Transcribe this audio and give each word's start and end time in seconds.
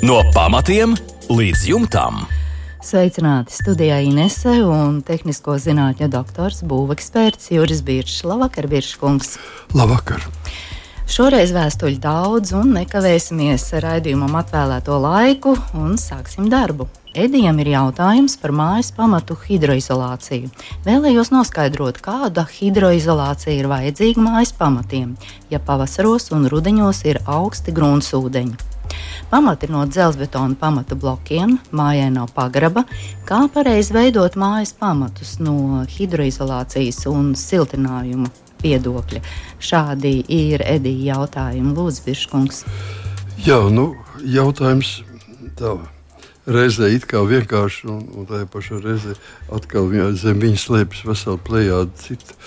No 0.00 0.22
pamatiem 0.32 0.94
līdz 1.28 1.62
jumtam. 1.68 2.22
Sveicināti 2.80 3.52
studijā 3.52 3.98
Inese 4.00 4.54
un 4.64 5.02
tehnisko 5.04 5.58
zinātņu 5.60 6.06
doktors, 6.08 6.62
būveksperts 6.64 7.50
Juris 7.52 7.82
Biršs. 7.84 8.22
Labvakar, 8.24 8.64
Birškungs! 8.72 9.34
Labvakar! 9.76 10.24
Šoreiz 11.04 11.52
vēstuļu 11.52 12.00
daudz 12.00 12.54
un 12.56 12.72
nekavēsimies 12.78 13.66
raidījumam 13.84 14.38
atvēlēto 14.40 14.96
laiku 15.04 15.52
un 15.76 16.00
sāksim 16.00 16.48
darbu. 16.48 16.88
Edijam 17.12 17.60
ir 17.60 17.74
jautājums 17.74 18.38
par 18.40 18.56
mājas 18.56 18.94
pamatu 18.96 19.36
hidroizolāciju. 19.44 20.48
Vēlējos 20.88 21.34
noskaidrot, 21.34 22.00
kāda 22.00 22.48
hidroizolācija 22.48 23.52
ir 23.52 23.68
vajadzīga 23.68 24.24
mājas 24.24 24.56
pamatiem, 24.56 25.12
ja 25.52 25.60
pavasaros 25.60 26.30
un 26.32 26.48
rudeņos 26.48 27.04
ir 27.10 27.20
augsti 27.28 27.76
gruntsūdeņi. 27.76 28.69
Pamati 29.30 29.68
ir 29.68 29.74
no 29.74 29.84
dzelzbetona 29.86 30.58
pamata 30.60 30.98
blokiem, 30.98 31.58
mājai 31.76 32.08
nav 32.14 32.32
pagraba. 32.36 32.84
Kā 33.28 33.44
pareizi 33.52 33.94
veidot 33.96 34.38
mājas 34.40 34.72
pamatus 34.76 35.36
no 35.42 35.84
hidroizolācijas 35.90 37.04
un 37.10 37.32
siltinājuma 37.38 38.32
viedokļa? 38.64 39.22
Šādi 39.60 40.16
ir 40.26 40.64
Edija 40.66 41.14
jautājumi. 41.14 41.76
Lūdzu, 41.76 42.04
Biržkungs. 42.08 42.64
Jā, 43.46 43.62
nu, 43.72 43.94
jautājums 44.26 44.98
tā 45.56 45.78
reizē 46.50 46.88
it 46.94 47.06
kā 47.08 47.20
vienkārši, 47.26 47.86
un, 47.90 48.00
un 48.16 48.26
tajā 48.28 48.46
pašā 48.50 48.80
reizē 48.82 49.14
atkal 49.54 49.90
zem 50.18 50.40
viņa 50.42 50.60
slēpjas 50.60 51.04
vesela 51.08 51.40
plējāde 51.46 51.90
citu, 52.00 52.38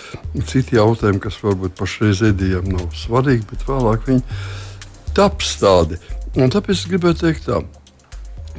citu 0.49 0.77
jautājumu, 0.79 1.21
kas 1.23 1.39
varbūt 1.43 1.77
pašreiz 1.79 2.23
edījām 2.33 2.71
nav 2.73 2.89
svarīgi, 2.97 3.45
bet 3.51 3.65
vēlāk 3.69 4.07
viņi 4.09 4.23
taps 5.17 5.55
tādi. 5.61 5.99
Un 6.33 6.49
tāpēc 6.53 6.77
es 6.79 6.89
gribēju 6.89 7.19
teikt 7.21 7.49
tā. 7.49 7.61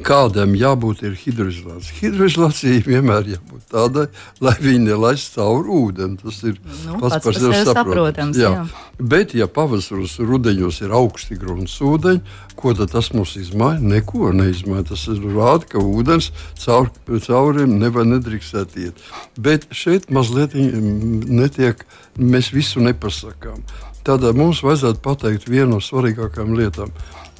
Kādam 0.02 0.56
jābūt 0.58 1.04
hidroizolācijai? 1.06 1.94
Hidroizolācija 2.00 2.82
vienmēr 2.82 3.28
jābūt 3.30 3.68
tādai, 3.70 4.08
lai 4.42 4.54
viņi 4.58 4.88
nelaiž 4.88 5.28
cauri 5.36 5.70
ūdeni. 5.70 6.18
Tas 6.18 6.40
ir 6.42 6.56
nu, 6.58 6.96
pats, 6.98 7.14
pats 7.14 7.28
par 7.28 7.38
sevi 7.38 7.60
saprotams. 7.68 8.40
Jā. 8.42 8.50
Jā. 8.56 8.64
Bet, 8.98 9.36
ja 9.38 9.46
pavasaros 9.46 10.16
un 10.18 10.30
rudenos 10.32 10.80
ir 10.82 10.94
augsti 10.98 11.38
gruntsūdeņi, 11.38 12.34
ko 12.58 12.74
tas 12.80 13.12
mums 13.14 13.36
izmaina? 13.38 13.78
Neko 13.94 14.32
neizmaina. 14.34 14.82
Tas 14.90 15.06
rāda, 15.06 15.70
ka 15.70 15.78
ūdens 15.78 16.32
caur, 16.64 16.90
cauriem 17.06 17.78
nevar 17.78 18.08
nedrīkstēt 18.10 18.78
iet. 18.82 19.08
Bet 19.38 19.70
šeit 19.70 20.10
mazliet 20.10 20.58
netiek, 20.58 21.86
mēs 22.18 22.50
visu 22.54 22.82
nepasakām. 22.82 23.62
Tādēļ 24.04 24.34
mums 24.36 24.58
vajadzētu 24.66 25.00
pateikt 25.06 25.46
vienu 25.48 25.76
no 25.76 25.84
svarīgākajām 25.84 26.58
lietām. 26.58 26.90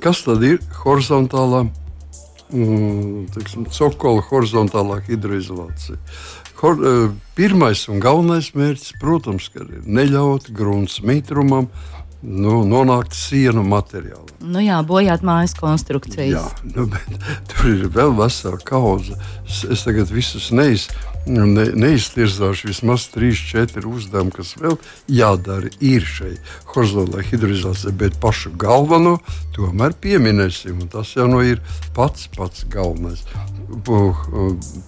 Kas 0.05 0.21
tad 0.27 0.43
ir 0.45 0.59
horizontālā? 0.83 1.65
Mm, 2.53 3.25
teiksim, 3.33 3.65
cokola 3.73 4.21
horizontālā 4.29 4.99
hidroizolācija. 5.07 5.97
Hor, 6.61 6.77
eh, 6.77 7.07
pirmais 7.37 7.87
un 7.89 8.01
galvenais 8.05 8.51
mērķis, 8.53 8.99
protams, 9.01 9.49
ir 9.57 9.83
neļaut 9.85 10.51
grunts 10.53 11.01
mitrumam 11.01 11.71
nu, 12.21 12.61
nonākt 12.69 13.17
sienu 13.17 13.65
materiālam. 13.65 14.29
Nu 14.41 14.61
jā, 14.65 14.79
bojāt 14.85 15.25
mājas 15.25 15.57
konstrukcijas. 15.57 16.37
Jā, 16.37 16.73
nu, 16.77 16.87
tur 17.49 17.73
ir 17.73 17.89
vēl 17.93 18.15
vesela 18.17 18.61
kauza. 18.65 19.17
Es, 19.49 19.65
es 19.65 19.85
tagad 19.89 20.13
visus 20.13 20.51
neiz, 20.53 20.89
ne, 21.27 21.67
neiztirzāšu. 21.85 22.71
Vismaz 22.73 23.09
3-4 23.15 23.87
uzdevumi, 23.89 24.35
kas 24.35 24.55
vēl 24.61 24.77
jādara, 25.09 25.71
ir 25.81 26.05
šai 26.09 26.35
horizontālajai 26.75 27.31
hidroizolācijai, 27.33 27.97
bet 28.05 28.21
pašu 28.23 28.55
galveno 28.61 29.17
tomēr 29.57 29.97
pieminēsim. 30.01 30.87
Tas 30.93 31.15
jau 31.17 31.29
nu 31.31 31.43
ir 31.47 31.63
pats 31.97 32.29
pats 32.35 32.67
galvenais 32.71 33.25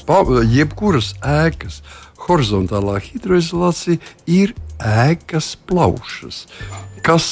pa, 0.06 0.20
jebkuras 0.44 1.14
ēkas 1.24 1.80
horizontālā 2.26 2.98
hidroizolācija 3.04 4.00
ir 4.26 4.54
ēkas 4.82 5.54
plaušas, 5.68 6.44
kas 7.06 7.28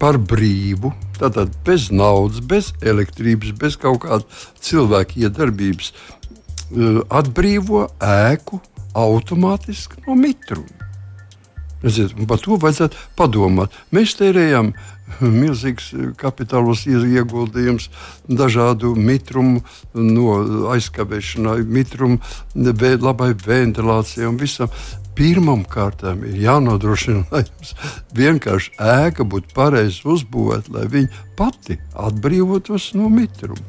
par 0.00 0.18
brīvu, 0.20 0.90
tātad 1.16 1.54
bez 1.64 1.88
naudas, 1.94 2.42
bez 2.44 2.72
elektrības, 2.84 3.54
bez 3.56 3.78
kaut 3.80 4.02
kāda 4.04 4.26
cilvēka 4.60 5.16
iedarbības, 5.22 5.92
atbrīvo 6.72 7.86
ēku 8.02 8.60
automātiski 8.96 10.02
no 10.06 10.16
mitruma. 10.18 10.72
Redziet, 11.84 12.14
par 12.26 12.40
to 12.40 12.56
vajadzētu 12.58 12.98
padomāt. 13.18 13.74
Mēs 13.94 14.16
tērējam 14.18 14.72
milzīgs 15.20 15.92
kapitālos 16.18 16.86
ieguldījums 16.88 17.90
dažādu 18.26 18.94
mitrumu 18.98 19.62
no 19.94 20.38
aizkavēšanai, 20.72 21.60
mitrumu 21.62 22.18
labai 23.04 23.34
ventilācijai 23.46 24.30
un 24.30 24.40
visam. 24.40 24.72
Pirmam 25.16 25.62
kārtām 25.64 26.24
ir 26.28 26.36
jānodrošina, 26.44 27.22
lai 27.32 27.42
jums 27.46 27.72
vienkārši 28.16 28.74
ēka 28.76 29.24
būtu 29.24 29.54
pareizi 29.56 30.02
uzbūvēta, 30.12 30.74
lai 30.74 30.84
viņa 30.92 31.22
pati 31.38 31.78
atbrīvotos 31.96 32.90
no 32.96 33.08
mitruma. 33.12 33.64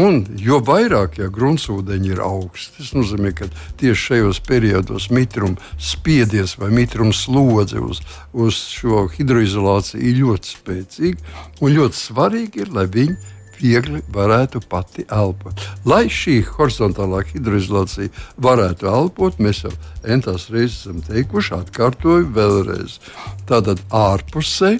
Un 0.00 0.22
jo 0.40 0.62
vairāk 0.64 1.18
ja 1.20 1.28
gruntsūdeņi 1.32 2.12
ir 2.14 2.22
augsti, 2.24 2.78
tas 2.80 2.94
nozīmē, 2.96 3.34
ka 3.36 3.50
tieši 3.80 4.02
šajos 4.08 4.40
periodos 4.48 5.10
mitruma 5.12 5.60
spiediens 5.76 6.56
vai 6.60 6.72
mitruma 6.72 7.12
slodze 7.16 7.80
uz, 7.80 8.00
uz 8.32 8.60
šo 8.78 9.06
hidroizolāciju 9.12 10.00
ir 10.00 10.20
ļoti 10.24 10.54
spēcīga. 10.56 11.38
Un 11.60 11.76
ļoti 11.76 12.04
svarīgi 12.06 12.64
ir, 12.64 12.72
lai 12.76 12.88
viņi 12.88 13.35
viegli 13.60 14.02
varētu 14.12 14.62
pati 14.68 15.06
elpot. 15.12 15.62
Lai 15.88 16.06
šī 16.12 16.40
horizontālā 16.56 17.22
hidroizolācija 17.30 18.12
varētu 18.42 18.90
elpot, 18.92 19.40
mēs 19.42 19.64
jau 19.66 19.72
entās 20.04 20.50
reizes 20.52 20.84
esam 20.84 21.02
teikuši, 21.06 21.56
atkārtoju 21.60 22.30
vēlreiz. 22.36 23.00
Tātad 23.48 23.82
ārpusē 23.94 24.76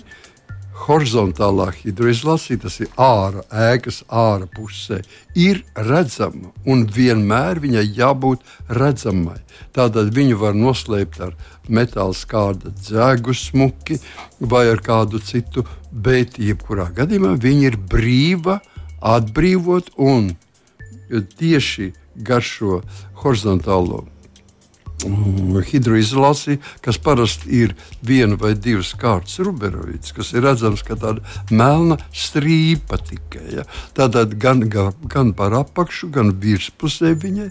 horizontālā 0.87 1.71
hidroizolācija, 1.81 2.61
tas 2.67 2.79
ir 2.85 2.91
ārā, 3.01 3.43
ēkas 3.73 4.03
ārā 4.13 4.49
pusē, 4.53 5.01
ir 5.35 5.63
redzama 5.75 6.53
un 6.69 6.85
vienmēr 6.93 7.61
viņai 7.65 7.87
jābūt 7.97 8.45
redzamai. 8.81 9.39
Tādēļ 9.77 10.13
viņu 10.19 10.41
var 10.41 10.57
noslēpt 10.57 11.21
ar 11.25 11.35
metāla 11.73 12.15
skāda 12.17 12.73
dzēgu 12.75 13.35
smuki 13.37 13.99
vai 14.41 14.67
ar 14.71 14.83
kādu 14.85 15.21
citu, 15.23 15.67
bet 15.91 16.41
jebkurā 16.43 16.91
gadījumā 16.97 17.37
viņa 17.43 17.71
ir 17.71 17.79
brīva 17.93 18.61
atbrīvot 19.17 19.95
un 20.03 20.35
tieši 21.39 21.93
gar 22.27 22.43
šo 22.43 22.81
horizontālo 23.23 24.05
Mm, 25.05 25.61
hidroizolācija, 25.61 26.57
kas 26.81 26.97
parasti 27.05 27.51
ir 27.61 27.75
viena 28.07 28.39
vai 28.41 28.55
divas 28.57 28.95
kārtas 28.97 29.37
ruberoīds, 29.45 30.15
kas 30.17 30.33
ir 30.33 30.47
redzams 30.47 30.81
kā 30.87 30.97
tāda 30.97 31.21
melna 31.53 31.99
strīpa 32.17 32.97
tikai. 33.05 33.45
Ja? 33.59 33.67
Tātad 33.97 34.39
gan, 34.41 34.65
gan, 34.73 34.97
gan 35.13 35.35
par 35.37 35.53
apakšu, 35.59 36.09
gan 36.15 36.33
virspusē 36.41 37.13
viņai 37.13 37.51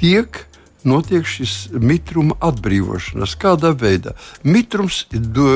tiek 0.00 0.42
notiek 0.88 1.26
šis 1.26 1.70
mitruma 1.76 2.36
atbrīvošanās. 2.50 3.36
Kādā 3.40 3.72
veidā? 3.76 4.14
Mitrums 4.44 5.04
do, 5.10 5.46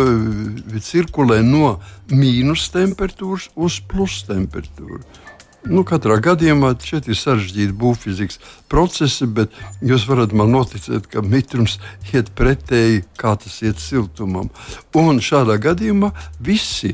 cirkulē 0.85 1.43
no 1.47 1.79
mīnus 2.12 2.69
temperatūras 2.75 3.51
uz 3.57 3.81
plus 3.89 4.23
temperatūru. 4.29 5.03
Nu, 5.65 5.81
katrā 5.89 6.19
gadījumā 6.21 6.75
šeit 6.84 7.07
ir 7.09 7.17
sarežģīti 7.17 7.73
būvfizikas 7.81 8.37
procesi, 8.69 9.25
bet 9.25 9.55
jūs 9.81 10.05
varat 10.11 10.34
man 10.37 10.53
noticēt, 10.53 11.07
ka 11.09 11.23
mitrums 11.25 11.79
iet 12.13 12.29
pretēji, 12.37 13.07
kā 13.17 13.33
tas 13.41 13.63
iet 13.65 13.81
siltumam. 13.81 14.51
Un 14.93 15.23
šādā 15.25 15.57
gadījumā 15.65 16.13
visi 16.45 16.93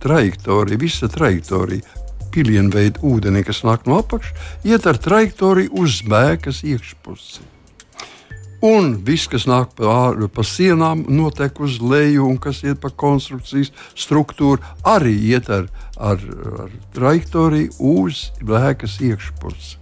trajektorija, 0.00 0.80
visa 0.80 1.10
trajektorija, 1.12 1.84
pilienveida 2.32 3.04
ūdenī, 3.04 3.44
kas 3.44 3.60
nāk 3.66 3.84
no 3.88 4.00
apakšas, 4.00 4.48
iet 4.64 4.88
ar 4.88 4.96
trajektoriju 5.04 5.76
uz 5.84 6.00
mēkas 6.08 6.64
iekšpusi. 6.64 7.57
Un 8.64 8.96
viss, 9.06 9.28
kas 9.30 9.44
nāk 9.46 9.76
pa, 9.78 10.10
pa 10.34 10.42
sienām, 10.42 11.04
notiek 11.14 11.60
uz 11.62 11.76
leju, 11.78 12.24
un 12.26 12.38
kas 12.42 12.64
iet 12.66 12.80
pa 12.82 12.90
konstrukcijas 12.90 13.70
struktūru, 13.94 14.58
arī 14.82 15.14
iet 15.30 15.46
ar, 15.46 15.68
ar, 15.94 16.22
ar 16.64 16.72
trajektoriju 16.96 17.76
uz 17.78 18.32
lēkas 18.42 18.98
iekšpusi. 18.98 19.76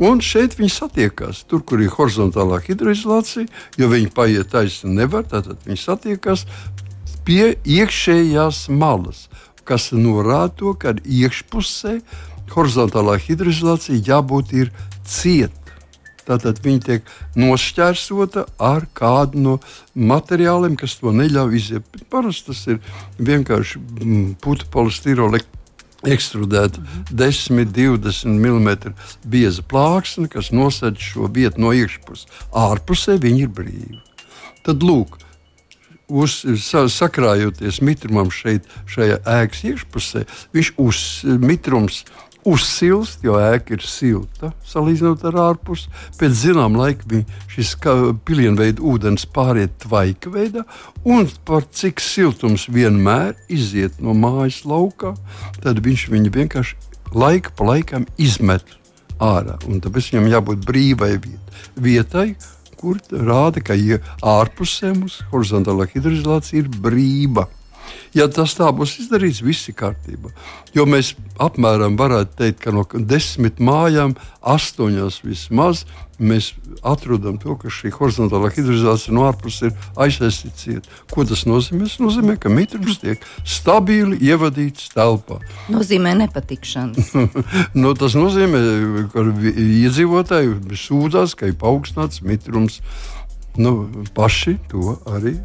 Un 0.00 0.22
šeit 0.24 0.56
viņi 0.56 0.72
satiekas. 0.72 1.42
Tur, 1.48 1.60
kur 1.68 1.82
ir 1.84 1.92
horizontālā 1.92 2.62
hidroizolācija, 2.64 3.44
jo 3.76 3.88
viņi 3.92 4.08
paiet 4.16 4.48
taisni 4.54 4.94
nevar, 4.96 5.26
tad 5.28 5.52
viņi 5.66 5.82
satiekas 5.82 6.46
pie 7.28 7.58
iekšējās 7.60 8.70
malas, 8.72 9.28
kas 9.68 9.90
norāda 9.92 10.52
to, 10.56 10.72
ka 10.80 10.96
iekšpusē 11.04 11.98
horizontālā 12.56 13.18
hidroizolācija 13.20 14.00
jābūt 14.00 14.56
cieta 15.04 15.63
Tātad 16.24 16.60
viņi 16.64 16.80
tiek 16.84 17.10
nošķērsota 17.36 18.46
ar 18.62 18.86
kādu 18.96 19.42
no 19.44 19.56
materiāliem, 19.94 20.76
kas 20.80 20.96
to 21.00 21.12
neļauj 21.12 21.58
iziet. 21.58 21.98
Parasti 22.12 22.52
tas 22.52 22.62
ir 22.72 22.80
vienkārši 23.20 23.80
mm, 23.80 24.30
putekļu 24.44 24.72
polistirole 24.72 25.42
ekstrudēta 26.04 26.82
10, 27.10 27.68
20 27.72 28.32
mm 28.40 28.94
bieza 29.28 29.64
plāksne, 29.68 30.28
kas 30.32 30.50
nosedz 30.52 31.12
šo 31.12 31.28
vietu 31.32 31.62
no 31.64 31.72
iekšpuses. 31.76 32.28
Ārpusē 32.56 33.18
viņi 33.20 33.46
ir 33.46 33.52
brīvi. 33.52 34.00
Tad 34.64 34.84
lūk, 34.84 35.18
uz, 36.08 36.40
sakrājoties 36.92 37.82
mitrumam 37.84 38.32
šeit, 38.32 38.68
šajā 38.90 39.20
ēkas 39.38 39.64
iekšpusē, 39.72 40.24
viņš 40.56 40.74
uz 40.80 41.00
mitrums 41.40 42.04
uzsilst, 42.48 43.22
jo 43.24 43.38
ēka 43.40 43.76
ir 43.76 43.84
silta 43.86 44.52
salīdzinot 44.68 45.24
ar 45.28 45.38
ārpusi. 45.48 45.90
Pēc 46.20 46.36
zināmā 46.42 46.84
laika 46.84 47.22
šis 47.52 47.74
pilienveida 48.26 48.84
ūdens 48.84 49.26
pāriet 49.34 49.76
tvaika 49.84 50.32
veidā, 50.34 50.64
un 51.04 51.28
par 51.48 51.66
cik 51.72 52.02
siltums 52.04 52.68
vienmēr 52.68 53.34
iziet 53.48 54.00
no 54.04 54.16
mājas 54.16 54.62
laukā, 54.68 55.14
tad 55.64 55.80
viņš 55.84 56.08
viņu 56.12 56.34
vienkārši 56.34 56.76
laika 57.14 57.54
pa 57.56 57.70
laikam 57.72 58.08
izmet 58.18 58.76
ārā. 59.22 59.58
Un 59.68 59.80
tāpēc 59.84 60.12
viņam 60.12 60.30
jābūt 60.32 60.64
brīvai 60.68 61.12
vietai, 61.80 62.34
kur 62.78 63.00
rāda, 63.10 63.62
ka 63.64 63.76
ja 63.78 64.00
ārpusē 64.20 64.92
mums 64.96 65.20
horizontālā 65.32 65.88
hidroizolācija 65.92 66.64
ir 66.64 66.72
brīva. 66.84 67.48
Ja 68.14 68.28
tas 68.30 68.54
tā 68.54 68.68
būs 68.74 68.98
izdarīts, 69.02 69.42
viss 69.42 69.68
ir 69.70 69.76
kārtībā. 69.78 70.30
Jo 70.74 70.86
mēs 70.86 71.14
apmēram 71.42 71.98
varētu 71.98 72.38
teikt, 72.38 72.60
ka 72.62 72.74
no 72.74 72.84
desmit 72.94 73.58
mājām, 73.62 74.14
astoņās 74.54 75.22
vismaz, 75.24 75.82
mēs 76.18 76.52
atrodam 76.86 77.38
to, 77.42 77.56
ka 77.58 77.70
šī 77.72 77.90
horizontālā 77.94 78.50
hidroizolācija 78.54 79.14
no 79.16 79.24
ārpuses 79.26 79.68
ir 79.68 79.88
aizsaistīta. 80.04 80.86
Ko 81.10 81.24
tas 81.26 81.44
nozīmē? 81.48 81.88
Tas 81.88 81.98
nozīmē, 82.02 82.36
ka 82.40 82.52
mitrums 82.52 83.00
tiek 83.02 83.24
stabili 83.42 84.18
ievadīts 84.22 84.92
telpā. 84.94 85.40
Nozīmē 85.72 86.14
nepatikšanas. 86.22 87.10
no, 87.82 87.94
tas 87.98 88.14
nozīmē, 88.18 88.62
ka 89.14 89.26
iedzīvotāji 89.54 90.78
sūdzās, 90.84 91.34
ka 91.38 91.50
ir 91.50 91.58
paaugstināts 91.60 92.22
mitrums. 92.26 92.78
Nu, 93.58 93.84
paši 94.14 94.56
to 94.70 94.96
arī 95.06 95.36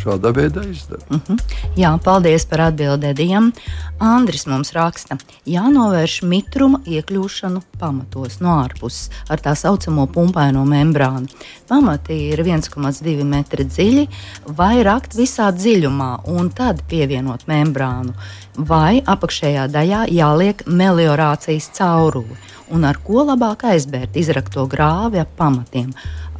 šādā 0.00 0.32
veidā 0.36 0.64
izdara. 0.70 1.02
Uh 1.10 1.16
mhm. 1.16 1.34
-huh. 1.34 1.56
Jā, 1.76 1.98
paldies 2.04 2.44
par 2.44 2.60
atbildēm. 2.60 3.52
Andris 3.98 4.46
mums 4.46 4.72
raksta, 4.72 5.16
jānovērš 5.46 6.22
mitruma 6.22 6.80
iekļūšanu 6.84 7.62
pamatos 7.78 8.40
no 8.40 8.48
ārpuses 8.62 9.10
ar 9.28 9.40
tā 9.40 9.54
saucamo 9.56 10.06
pumpaino 10.06 10.64
membrānu. 10.64 11.28
Pamati 11.68 12.28
ir 12.28 12.44
1,2 12.44 13.24
metri 13.24 13.64
dziļi, 13.64 14.08
vai 14.46 14.82
rakt 14.82 15.14
visā 15.14 15.50
dziļumā 15.52 16.10
un 16.24 16.50
tad 16.50 16.82
pievienot 16.88 17.46
membrānu, 17.46 18.12
vai 18.56 19.02
apakšējā 19.06 19.68
daļā 19.68 20.06
jāliek 20.12 20.62
meliorācijas 20.66 21.70
cauruli 21.78 22.36
un 22.74 22.86
ar 22.88 22.98
ko 23.04 23.24
labāk 23.26 23.66
aizbērt 23.70 24.16
izrakto 24.18 24.66
grāvi 24.70 25.20
ap 25.22 25.34
pamatiem 25.38 25.92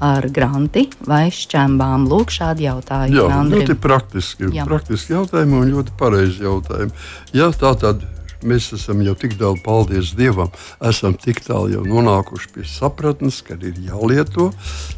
ar 0.02 0.26
granti 0.28 0.86
vai 1.06 1.28
šķembām? 1.32 2.08
Lūk, 2.10 2.34
šādi 2.34 2.66
jautājumi. 2.66 3.16
Jā, 3.16 3.28
Andri. 3.38 3.62
ļoti 3.62 3.78
praktiski, 3.80 4.50
Jā. 4.54 4.66
praktiski 4.68 5.16
jautājumi 5.16 5.60
un 5.60 5.72
ļoti 5.72 5.96
pareizi 5.98 6.44
jautājumi. 6.44 6.92
Jā, 7.36 7.48
tā 7.56 7.72
tad 7.80 8.04
mēs 8.46 8.68
esam 8.76 9.00
jau 9.04 9.14
tik 9.18 9.36
tālu, 9.40 9.58
paldies 9.64 10.12
Dievam, 10.16 10.52
esam 10.84 11.16
tik 11.18 11.40
tālu 11.46 11.72
jau 11.72 11.84
nonākuši 11.86 12.52
pie 12.54 12.66
sapratnes, 12.68 13.40
ka 13.46 13.56
ir 13.56 13.80
jālieto 13.86 14.50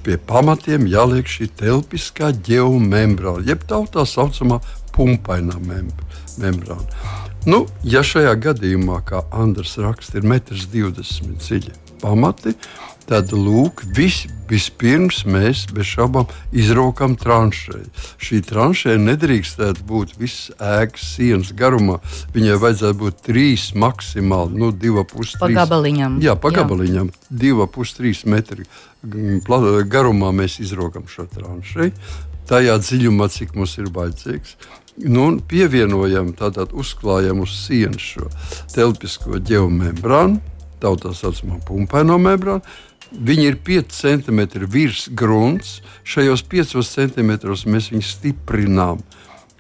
pie 0.07 0.19
pamatiem, 0.19 0.89
jāliek 0.91 1.29
šī 1.29 1.51
telpiskā 1.61 2.33
geomembrāna, 2.45 3.47
jeb 3.47 3.65
tā 3.69 3.81
tā 3.93 4.05
saucamā 4.09 4.61
pumpainā 4.97 5.59
membrāna. 5.63 6.85
Nu, 7.47 7.67
ja 7.87 8.03
šajā 8.03 8.35
gadījumā, 8.43 8.99
kā 9.07 9.23
Andris 9.31 9.77
raksta, 9.79 10.19
ir 10.19 10.27
1,20 10.27 11.29
m 11.29 11.37
dziļi 11.39 11.75
pamati, 12.03 12.55
tad 13.09 13.31
lūk, 13.33 13.85
vis, 13.97 14.25
vispirms 14.51 15.23
mēs 15.29 15.65
bez 15.73 15.89
šaubām 15.89 16.29
izrokam 16.53 17.15
tranšēju. 17.19 17.89
Šī 18.21 18.41
tranšēja 18.45 19.01
nedrīkstētu 19.01 19.87
būt 19.89 20.17
visas 20.21 20.51
ēkas 20.59 21.07
sienas 21.15 21.55
garumā. 21.57 22.01
Viņai 22.35 22.59
vajadzētu 22.61 23.01
būt 23.01 23.23
trīs 23.31 23.71
maksimāli, 23.79 24.59
nu, 24.61 24.73
divi 24.75 25.07
pusi. 25.09 25.39
Pa 25.41 25.49
gabaliņam. 25.55 26.19
Jā, 26.25 26.37
pa 26.37 26.53
gabaliņam. 26.59 27.13
Divi 27.31 27.69
pusi, 27.73 27.97
trīs 28.01 28.25
metri 28.29 28.69
garumā 29.03 30.35
mēs 30.35 30.59
izrokam 30.65 31.09
šo 31.09 31.29
tranšēju. 31.33 31.95
Tajā 32.49 32.77
dziļumā, 32.81 33.29
cik 33.33 33.57
mums 33.57 33.77
ir 33.81 33.89
vajadzīgs. 33.93 34.57
Nu, 34.99 35.29
pievienojam, 35.47 36.33
tātad 36.35 36.73
uzklājam 36.75 37.45
uz 37.45 37.53
sienas 37.55 38.03
šo 38.03 38.27
telpisko 38.75 39.39
geomembrānu, 39.39 40.41
tā 40.83 40.91
saucamā 41.15 41.61
pumpaino 41.67 42.19
membrānu 42.19 42.67
Viņi 43.09 43.47
ir 43.49 43.57
5 43.65 43.95
cm 43.95 44.41
virs 44.69 45.07
grunts. 45.17 45.79
Šajos 46.05 46.43
5 46.45 46.75
cm 46.85 47.31
mēs 47.73 47.89
viņus 47.93 48.11
stiprinām 48.19 49.01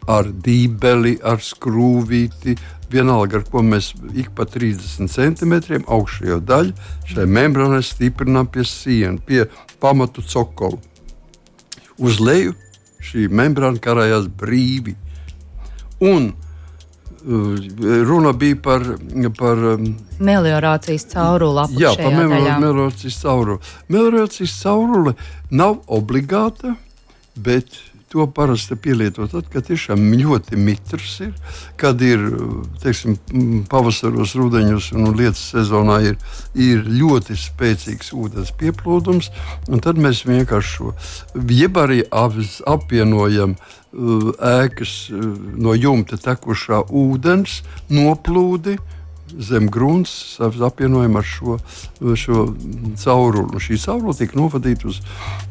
ar 0.08 0.28
dībeli, 0.28 1.16
ar 1.24 1.40
skrūvīti. 1.40 2.58
Vienalga, 2.92 3.40
ar 3.40 3.48
ko 3.48 3.60
mēs 3.64 3.92
ik 4.16 4.30
pa 4.36 4.46
30 4.48 5.12
centimetriem 5.12 5.84
augšējo 5.84 6.38
daļu 6.40 6.72
šai 7.08 7.26
membrānai 7.28 7.82
stiprinām 7.84 8.48
pie 8.52 8.64
sienas, 8.64 9.24
pie 9.24 9.44
pamatu 9.80 10.24
cokola. 10.24 10.80
Uz 11.98 12.20
leju 12.20 12.54
šī 13.04 13.28
membrāna 13.32 13.80
karājās 13.80 14.28
brīvi. 14.28 14.96
Un 16.00 16.32
runa 18.06 18.32
bija 18.32 18.56
par. 18.62 18.82
par 19.38 19.58
um, 19.58 19.96
Meliorācijas 20.20 21.06
cauruli. 21.12 21.66
Jā, 21.82 21.94
par 21.96 22.14
meliorācijas 22.14 23.20
cauruli. 23.22 23.58
Meliorācijas 23.88 24.54
caurule 24.62 25.14
nav 25.50 25.80
obligāta, 25.86 26.76
bet 27.34 27.80
to 28.08 28.26
parasti 28.26 28.76
pielieto 28.76 29.26
tad, 29.28 29.48
kad 29.52 29.66
tiešām 29.68 30.00
ļoti 30.20 30.58
mitrs 30.60 31.18
ir, 31.26 31.32
kad 31.80 32.00
ir 32.04 32.22
teiksim, 32.82 33.18
pavasaros, 33.70 34.34
rudeņos 34.38 34.90
un 34.96 35.10
lietas 35.18 35.42
sezonā 35.52 35.98
ir, 36.10 36.18
ir 36.54 36.84
ļoti 36.88 37.36
spēcīgs 37.38 38.12
ūdens 38.16 38.54
pieplūdums. 38.60 39.30
Tad 39.84 40.00
mēs 40.00 40.24
vienkārši 40.28 40.74
šo 40.78 40.94
arī 41.84 42.02
apvienojam 42.68 43.56
ēkas 43.92 44.94
no 45.12 45.74
jumta 45.76 46.18
tekušā 46.20 46.84
ūdens 46.92 47.62
noplūdi 47.88 48.76
zem 49.38 49.68
grunts 49.70 50.38
apvienojam 50.40 51.18
ar 51.18 51.26
šo, 51.26 51.58
šo 52.16 52.44
cauruli. 52.98 53.60
Šī 53.62 53.78
caurule 53.82 54.16
tiek 54.16 54.34
novadīta 54.38 54.88
uz 54.88 55.00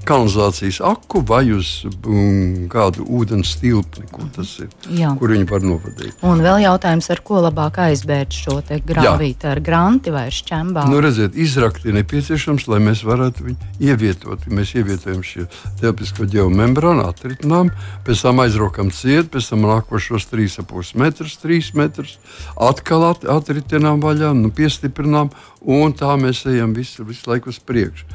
kanalizācijas 0.07 0.79
aku 0.85 1.21
vai 1.27 1.43
uz 1.55 1.83
um, 1.85 2.67
kādu 2.71 3.05
ūdens 3.05 3.57
tilpni, 3.61 4.07
kur 4.11 4.27
ir. 4.63 4.71
Jā. 4.97 5.11
Kur 5.19 5.33
viņi 5.35 5.47
var 5.49 5.65
novadīt. 5.67 6.15
Un 6.25 6.41
vēl 6.43 6.63
jautājums, 6.63 7.09
ar 7.13 7.21
ko 7.27 7.41
labāk 7.43 7.79
aizbērt 7.87 8.35
šo 8.35 8.59
grāvīti, 8.87 9.47
ar 9.49 9.61
granti 9.63 10.13
vai 10.13 10.27
šķembām? 10.33 10.89
Nu, 10.91 11.01
redziet, 11.03 11.35
izrakt 11.37 11.85
ir 11.85 11.97
nepieciešams, 11.99 12.67
lai 12.71 12.79
mēs 12.83 13.03
varētu 13.07 13.47
viņu 13.49 13.71
ievietot. 13.83 14.47
Mēs 14.51 14.73
ievietojam 14.79 15.23
šo 15.27 15.47
telpisko 15.81 16.27
geomembrānu, 16.31 17.05
atritinām, 17.07 17.71
pēc 18.07 18.23
tam 18.25 18.41
aizrokam 18.43 18.91
ciet, 18.95 19.29
pēc 19.33 19.51
tam 19.51 19.67
nākošos 19.67 20.29
3,5 20.31 20.95
metrus, 20.99 21.37
3 21.43 21.73
metrus, 21.77 22.17
atkal 22.55 23.09
atritinām 23.11 23.66
ietinām 23.67 23.99
vaļā, 23.99 24.31
nu, 24.33 24.51
piestiprinām, 24.55 25.29
un 25.61 25.93
tā 25.93 26.15
mēs 26.19 26.45
ejam 26.47 26.73
visu, 26.73 27.03
visu 27.03 27.27
laiku 27.27 27.51
uz 27.51 27.59
priekšu. 27.59 28.07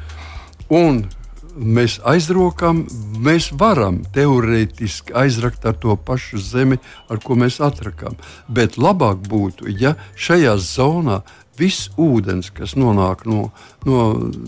Un 0.73 1.03
mēs 1.53 1.99
aizrokam, 2.09 2.87
mēs 3.21 3.51
varam 3.53 4.01
teorētiski 4.15 5.13
aizrakt 5.13 5.65
ar 5.69 5.77
to 5.77 5.95
pašu 5.95 6.41
zemi, 6.41 6.79
ar 7.09 7.21
ko 7.21 7.37
mēs 7.37 7.59
atrakām. 7.61 8.17
Bet 8.49 8.79
labāk 8.81 9.21
būtu, 9.29 9.69
ja 9.69 9.93
šajā 10.17 10.57
zonā 10.57 11.21
viss 11.59 11.91
ūdens, 12.01 12.49
kas 12.49 12.73
nonāk 12.73 13.27
no, 13.29 13.51
no, 13.85 13.99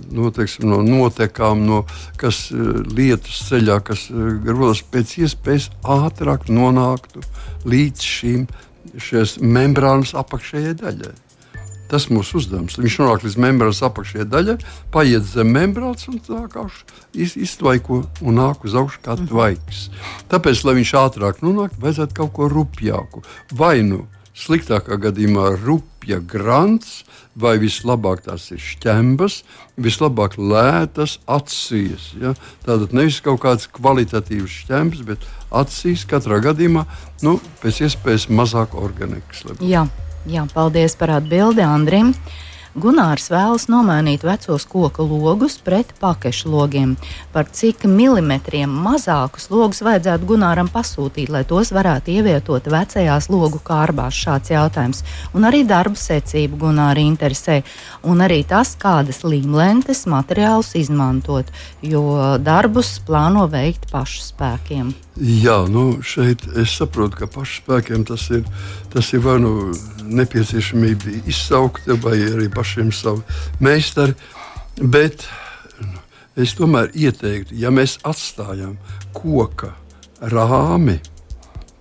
no, 0.09 0.31
teiksim, 0.33 0.65
no 0.71 0.81
notekām, 0.81 1.61
no 1.67 1.83
kas 2.17 2.47
uh, 2.49 2.81
lietus 2.97 3.43
ceļā, 3.51 3.77
kas 3.85 4.07
uh, 4.09 4.41
rodas 4.49 4.81
pēc 4.89 5.19
iespējas 5.21 5.69
ātrāk, 5.85 6.49
nonāktu 6.49 7.21
līdz 7.69 8.09
šīm 8.09 8.47
šīs 9.01 9.37
membrānas 9.41 10.15
apakšējai 10.17 10.75
daļai. 10.81 11.13
Tas 11.89 12.07
ir 12.07 12.15
mūsu 12.17 12.39
uzdevums. 12.39 12.79
Viņš 12.81 12.97
nonāk 13.01 13.25
līdz 13.27 13.37
membrānas 13.43 13.83
apakšējai 13.85 14.25
daļai, 14.31 14.55
paiet 14.93 15.27
zem 15.29 15.51
membrānas 15.53 16.07
un 16.09 16.17
kā 16.51 16.65
iztvaiko 17.13 18.01
un 18.25 18.39
nāk 18.39 18.65
uz 18.65 18.77
augšu 18.77 19.03
kā 19.05 19.15
mhm. 19.15 19.29
tvaiks. 19.29 19.85
Tāpēc, 20.31 20.65
lai 20.65 20.77
viņš 20.81 20.95
ātrāk 21.03 21.45
nonāktu, 21.45 21.81
vajadzētu 21.83 22.17
kaut 22.17 22.33
ko 22.39 22.49
rupjāku. 22.51 23.23
Vai 23.53 23.77
nu 23.85 24.05
sliktākā 24.35 24.97
gadījumā 25.05 25.53
rupja 25.61 26.19
grants, 26.19 27.03
vai 27.35 27.57
vislabāk 27.59 28.23
tās 28.25 28.47
ir 28.55 28.61
šķembas, 28.63 29.41
vislabāk 29.81 30.37
lētas 30.39 31.17
acīs. 31.27 32.13
Ja? 32.21 32.33
Tātad 32.65 32.95
nevis 32.95 33.19
kaut 33.25 33.41
kāds 33.43 33.67
kvalitatīvs 33.75 34.61
šķembs, 34.63 35.03
bet 35.07 35.27
acīs 35.51 36.07
katrā 36.09 36.39
gadījumā 36.45 36.85
nu, 37.27 37.37
pēc 37.63 37.85
iespējas 37.89 38.29
mazāk 38.31 38.77
organikas. 38.79 39.45
Jā. 39.59 39.85
Jā, 40.25 40.41
paldies 40.49 40.95
par 40.97 41.11
atbildi 41.19 41.61
Andrim. 41.61 42.15
Gunārs 42.75 43.29
vēlas 43.31 43.69
nomainīt 43.71 44.25
vecos 44.27 44.65
koku 44.67 45.05
logus 45.07 45.53
pret 45.63 45.93
pakešu 46.01 46.49
logiem. 46.51 46.97
Par 47.31 47.47
cik 47.47 47.85
milimetriem 47.87 48.67
mazākus 48.67 49.47
logus 49.47 49.79
vajadzētu 49.85 50.27
Gunāram 50.27 50.67
pasūtīt, 50.73 51.31
lai 51.31 51.45
tos 51.47 51.71
varētu 51.71 52.11
ievietot 52.17 52.67
vecajās 52.67 53.29
logu 53.31 53.61
kārbās? 53.63 54.19
Šāds 54.19 54.51
jautājums. 54.51 55.05
Un 55.31 55.47
arī 55.47 55.63
darba 55.63 55.95
secība 55.95 56.59
Gunāri 56.65 57.07
interesē. 57.07 57.61
Un 58.03 58.19
arī 58.27 58.41
tas, 58.43 58.75
kādas 58.75 59.23
līmlentes 59.23 60.03
materiālus 60.11 60.75
izmantot, 60.75 61.55
jo 61.79 62.03
darbus 62.43 62.97
plāno 63.07 63.47
veikt 63.55 63.87
pašu 63.87 64.19
spēkiem. 64.33 64.91
Jā, 65.15 65.61
nu 65.71 66.01
šeit 66.03 66.43
es 66.59 66.73
saprotu, 66.75 67.21
ka 67.21 67.27
pašu 67.31 67.61
spēkiem 67.61 68.03
tas 68.03 68.27
ir, 68.35 68.43
tas 68.91 69.13
ir 69.15 69.23
vai 69.23 69.37
nu 69.39 69.71
nepieciešamība 70.03 71.21
izsaukt, 71.31 71.87
vai 72.03 72.17
arī 72.27 72.49
pašiem 72.65 72.91
savu 72.91 73.21
meistaru. 73.61 74.15
Bet 74.81 75.27
es 76.35 76.55
tomēr 76.57 76.89
ieteiktu, 76.97 77.53
ja 77.61 77.69
mēs 77.71 77.99
atstājam 78.03 78.73
koka 79.13 79.75
rāmi, 80.33 80.97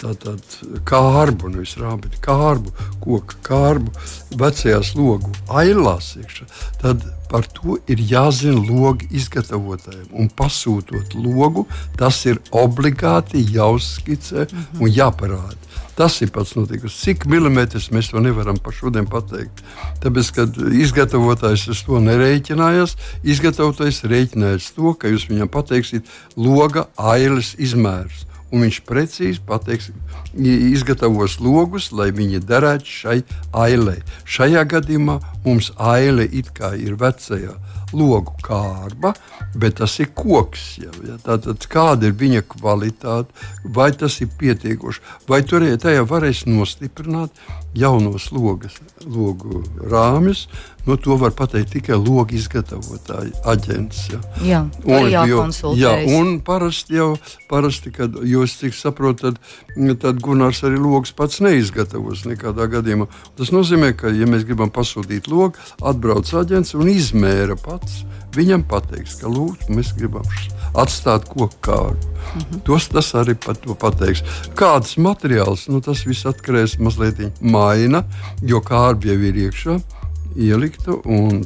tātad 0.05 0.57
kārbu, 0.89 1.51
nevis 1.55 1.75
rāmi, 1.81 2.05
bet 2.07 2.21
kārbu, 2.25 2.73
koka 3.05 3.41
kārbu, 3.49 3.93
vecajās 4.41 4.95
logu 4.99 5.33
ailās 5.49 6.15
iekšā, 6.21 6.49
tad 6.83 7.05
Par 7.35 7.47
to 7.51 7.79
ir 7.91 7.99
jāzina 7.99 8.61
logi 8.63 9.09
izgatavotājiem. 9.19 10.07
Un 10.15 10.29
pasūtot 10.39 11.17
logu, 11.19 11.65
tas 11.99 12.21
ir 12.31 12.39
obligāti 12.55 13.43
jāuzskicē 13.57 14.45
-hmm. 14.47 14.81
un 14.81 14.91
jāparāda. 14.91 15.59
Tas 15.99 16.21
ir 16.23 16.31
pats 16.31 16.55
notikums. 16.55 17.01
Cik 17.03 17.27
milimetrus 17.27 17.91
mēs 17.91 18.11
to 18.11 18.21
nevaram 18.21 18.57
par 18.57 18.73
šodien 18.73 19.07
pateikt. 19.07 19.63
Tāpēc, 20.03 20.31
kad 20.35 20.57
izgatavotājs 20.57 21.69
uz 21.71 21.83
to 21.87 21.99
nerēķinājās, 22.03 22.97
izgatavotājs 23.23 24.03
rēķinājās 24.05 24.71
to, 24.75 24.95
ka 24.95 25.09
jūs 25.09 25.29
viņam 25.31 25.49
pateiksiet 25.49 26.05
loga 26.37 26.87
ailes 26.97 27.55
izmērus 27.59 28.27
un 28.55 28.65
viņš 28.65 28.81
precīzi 28.87 29.43
pateiks, 29.47 29.91
izgatavos 30.39 31.41
logus, 31.43 31.91
lai 31.93 32.11
viņi 32.15 32.43
derētu 32.47 32.97
šai 33.01 33.19
ailei. 33.65 34.01
Šajā 34.25 34.65
gadījumā 34.71 35.19
mums 35.45 35.73
aile 35.77 36.29
ir 36.31 36.99
vecajā 37.01 37.57
logu 37.93 38.35
kārba, 38.45 39.15
bet 39.55 39.79
tas 39.81 39.99
ir 40.03 40.13
koks. 40.17 40.65
Jau, 40.83 40.95
ja? 41.07 41.19
Tātad, 41.25 41.67
kāda 41.71 42.09
ir 42.11 42.17
viņa 42.21 42.45
kvalitāte, 42.55 43.47
vai 43.65 43.91
tas 43.93 44.21
ir 44.25 44.33
pietiekoši, 44.39 45.05
vai 45.29 45.43
tur 45.47 45.67
tajā 45.81 46.07
varēs 46.09 46.45
nostiprināt 46.49 47.45
jaunos 47.75 48.31
logas, 48.33 48.79
logu 49.07 49.65
rāmjus. 49.91 50.47
Nu, 50.85 50.99
to 51.01 51.17
var 51.17 51.33
pateikt 51.33 51.71
tikai 51.73 51.97
logu 51.97 52.37
izgatavotāji, 52.37 53.33
aģents. 53.49 54.01
Ja. 54.13 54.19
Jā, 54.45 54.59
un, 54.85 55.07
jo, 55.09 55.45
jā, 55.81 55.95
un 56.13 56.35
parasti 56.45 56.99
jau, 56.99 57.15
parasti, 57.49 57.89
kad 57.95 58.19
jūs 58.21 58.59
cik 58.61 58.77
saprotat, 58.77 59.39
tad, 59.41 59.95
tad 60.03 60.21
Gunārs 60.25 60.61
arī 60.69 60.77
logs 60.77 61.15
pats 61.17 61.41
neizgatavos 61.45 62.27
nekādā 62.29 62.69
gadījumā. 62.77 63.09
Tas 63.39 63.55
nozīmē, 63.55 63.95
ka, 63.97 64.13
ja 64.13 64.29
mēs 64.29 64.45
gribam 64.45 64.69
pasūtīt 64.75 65.31
logu, 65.33 65.57
atbrauc 65.81 66.29
aģents 66.43 66.77
un 66.77 66.93
izmēra 66.93 67.57
pats. 67.75 68.05
Viņam 68.35 68.65
pateiks, 68.71 69.19
ka 69.21 69.31
lūdzu, 69.31 69.75
mēs 69.75 69.93
gribam 69.99 70.27
atstāt 70.75 71.29
koku 71.31 71.59
kārtu. 71.63 72.09
Mm 72.09 72.41
-hmm. 72.41 72.63
Tos 72.67 72.89
tas 72.89 73.13
arī 73.15 73.35
pat 73.35 73.67
pateiks. 73.79 74.23
Kāds 74.55 74.97
materiāls, 74.99 75.69
nu, 75.69 75.81
tas 75.81 76.07
viss 76.07 76.27
atkarēs 76.27 76.79
mazliet 76.79 77.41
maina, 77.41 78.05
jo 78.43 78.61
kārbi 78.61 79.09
jau 79.09 79.21
ir 79.21 79.35
iekšā 79.35 79.79
ieliktu. 80.37 81.01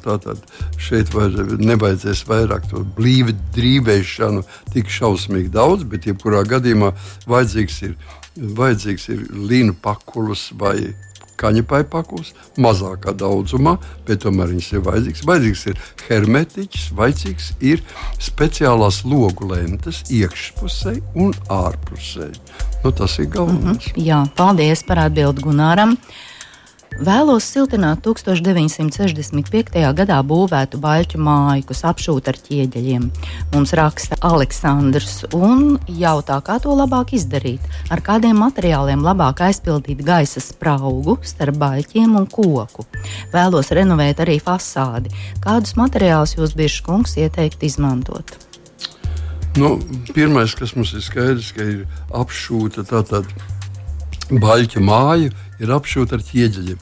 Tātad 0.05 0.39
šeit 0.81 1.13
vajadz, 1.15 1.59
nevajadzēs 1.61 2.25
vairāk 2.29 2.71
to 2.71 2.85
blīvi 2.97 3.37
drīvēšanu, 3.57 4.45
tik 4.73 4.89
šausmīgi 4.89 5.53
daudz, 5.53 5.85
bet 5.85 6.07
jebkurā 6.07 6.45
gadījumā 6.49 6.93
vajadzīgs 7.27 7.83
ir, 7.83 7.97
vajadzīgs 8.37 9.09
ir 9.09 9.27
līnu 9.33 9.77
pakulas 9.83 10.49
vai 10.53 10.95
kaņepai 11.39 11.83
pakuls, 11.91 12.33
mazākā 12.61 13.15
daudzumā, 13.19 13.77
bet 14.09 14.25
tomēr 14.25 14.53
viņas 14.53 14.71
ir 14.75 14.85
vajadzīgas. 14.87 15.25
Vajadzīgs 15.29 15.67
ir 15.73 15.83
hermetiķis, 16.09 16.87
vajadzīgs 16.99 17.51
ir 17.73 17.85
speciālās 18.23 19.03
logu 19.09 19.51
lentes 19.53 20.03
iekšpusē 20.11 20.97
un 21.15 21.35
ārpusē. 21.53 22.33
Nu, 22.85 22.93
tas 22.93 23.19
ir 23.19 23.31
galvenais. 23.33 23.87
Mm 23.87 23.95
-hmm. 23.95 24.07
Jā, 24.09 24.25
paldies 24.37 24.83
par 24.83 24.99
atbildi 25.07 25.43
Gunāram. 25.43 25.97
Vēlos 26.97 27.45
siltināt 27.47 28.01
1965. 28.03 29.77
gadā 29.95 30.17
būvētu 30.27 30.81
baļķu 30.83 31.21
māju, 31.23 31.67
kas 31.69 31.85
apšūta 31.87 32.33
ar 32.33 32.39
ķieģeļiem. 32.49 33.05
Mums 33.53 33.75
raksta 33.79 34.19
Aleksandrs 34.25 35.21
un 35.37 35.77
jautā, 35.87 36.41
kā 36.43 36.57
to 36.65 36.73
labāk 36.75 37.13
izdarīt, 37.19 37.63
ar 37.93 38.03
kādiem 38.03 38.41
materiāliem 38.43 39.05
labāk 39.05 39.45
aizpildīt 39.47 40.03
gaisa 40.07 40.43
spraugu 40.43 41.19
starp 41.23 41.61
baļķiem 41.61 42.17
un 42.19 42.27
koku. 42.33 42.89
Vēlos 43.35 43.71
renovēt 43.77 44.25
arī 44.25 44.41
fasādi. 44.43 45.13
Kādus 45.45 45.77
materiālus 45.79 46.35
jūs, 46.39 46.57
Biržs 46.59 46.83
kungs, 46.89 47.15
ieteikt 47.21 47.63
izmantot? 47.69 48.35
Nu, 49.59 49.77
pirmais, 50.15 50.53
kas 50.55 50.75
mums 50.77 50.93
ir 50.95 51.03
skaidrs, 51.03 51.53
ka 51.55 51.65
ir 51.67 51.87
apšūta 52.15 52.85
tātad 52.87 53.27
baļķa 54.31 54.83
māja 54.85 55.31
ir 55.59 55.73
apšūta 55.73 56.19
ar 56.19 56.25
ķieģeļiem. 56.29 56.81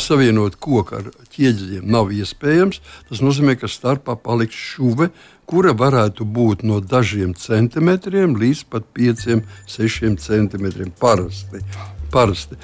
Savienot 0.00 0.56
koku 0.62 0.98
ar 0.98 1.10
ķieģeļiem 1.34 1.86
nav 1.92 2.12
iespējams. 2.14 2.80
Tas 3.10 3.22
nozīmē, 3.24 3.56
ka 3.60 3.70
starpā 3.70 4.16
paliks 4.16 4.56
šuve, 4.56 5.10
kura 5.46 5.74
varētu 5.76 6.26
būt 6.26 6.64
no 6.66 6.80
dažiem 6.80 7.36
centimetriem 7.38 8.36
līdz 8.40 8.66
pat 8.72 8.88
5-6 8.96 10.16
centimetriem 10.24 10.92
parasti. 11.00 11.62
parasti. 12.12 12.58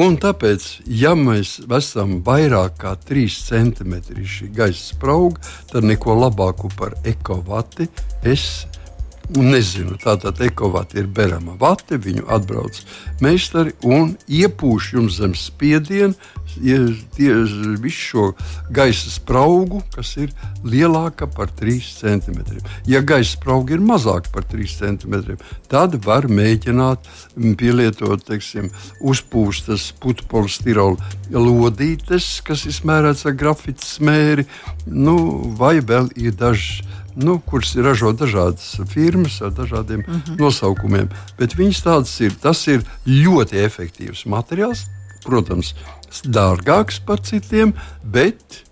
Un 0.00 0.14
tāpēc, 0.22 0.64
ja 0.86 1.16
mēs 1.18 1.58
esam 1.76 2.20
vairāk 2.24 2.76
kā 2.78 2.92
3 3.08 3.38
cm 3.48 3.96
šī 4.22 4.52
gaisa 4.54 4.94
sprauga, 4.94 5.42
tad 5.72 5.84
neko 5.84 6.14
labāku 6.14 6.70
par 6.78 6.94
ekovati 7.04 7.88
es 8.22 8.66
Nezinu, 9.30 9.94
tātad 10.02 10.40
ekovati 10.42 10.98
ir 10.98 11.06
berama 11.06 11.52
vate, 11.60 12.00
viņu 12.02 12.24
atbrauc 12.34 12.80
meistari 13.22 13.76
un 13.86 14.16
iepūš 14.26 14.88
jums 14.96 15.20
zem 15.20 15.36
spiedienu 15.38 16.16
visu 17.80 18.00
šo 18.00 18.24
gaisa 18.74 19.10
spraugu, 19.10 19.84
kas 19.94 20.16
ir 20.18 20.32
lielāka 20.66 21.28
par 21.30 21.46
3 21.60 21.78
cm. 22.00 22.58
Ja 22.90 23.04
gaisa 23.06 23.36
sprauga 23.36 23.76
ir 23.76 23.84
mazāka 23.84 24.32
par 24.34 24.48
3 24.50 24.66
cm, 24.80 25.38
tad 25.70 25.94
var 26.04 26.26
mēģināt 26.26 27.06
pielietot 27.60 28.26
teiksim, 28.26 28.70
uzpūstas 29.00 29.92
putekļu 30.02 30.96
lodītes, 31.30 32.40
kas 32.42 32.66
ir 32.66 32.74
smērētas 32.74 33.28
ar 33.30 33.38
grafita 33.38 33.86
smēri, 33.86 34.48
nu, 34.86 35.16
vai 35.54 35.78
vēl 35.78 36.10
ir 36.18 36.34
dažs 36.34 36.80
nu, 37.16 37.38
kuras 37.46 37.74
ražo 37.76 38.12
dažādas 38.12 38.78
firmas 38.88 39.40
ar 39.42 39.50
dažādiem 39.50 40.00
mhm. 40.00 40.20
-huh. 40.26 40.38
nosaukumiem. 40.38 41.08
Bet 41.38 41.56
viņas 41.58 41.82
tādas 41.84 42.20
ir. 42.20 42.34
Tas 42.40 42.66
ir 42.66 42.82
ļoti 43.06 43.64
efektīvs 43.66 44.26
materiāls, 44.26 44.86
protams, 45.24 45.74
dārgāks 46.24 47.00
par 47.06 47.20
citiem, 47.20 47.74
bet 48.04 48.64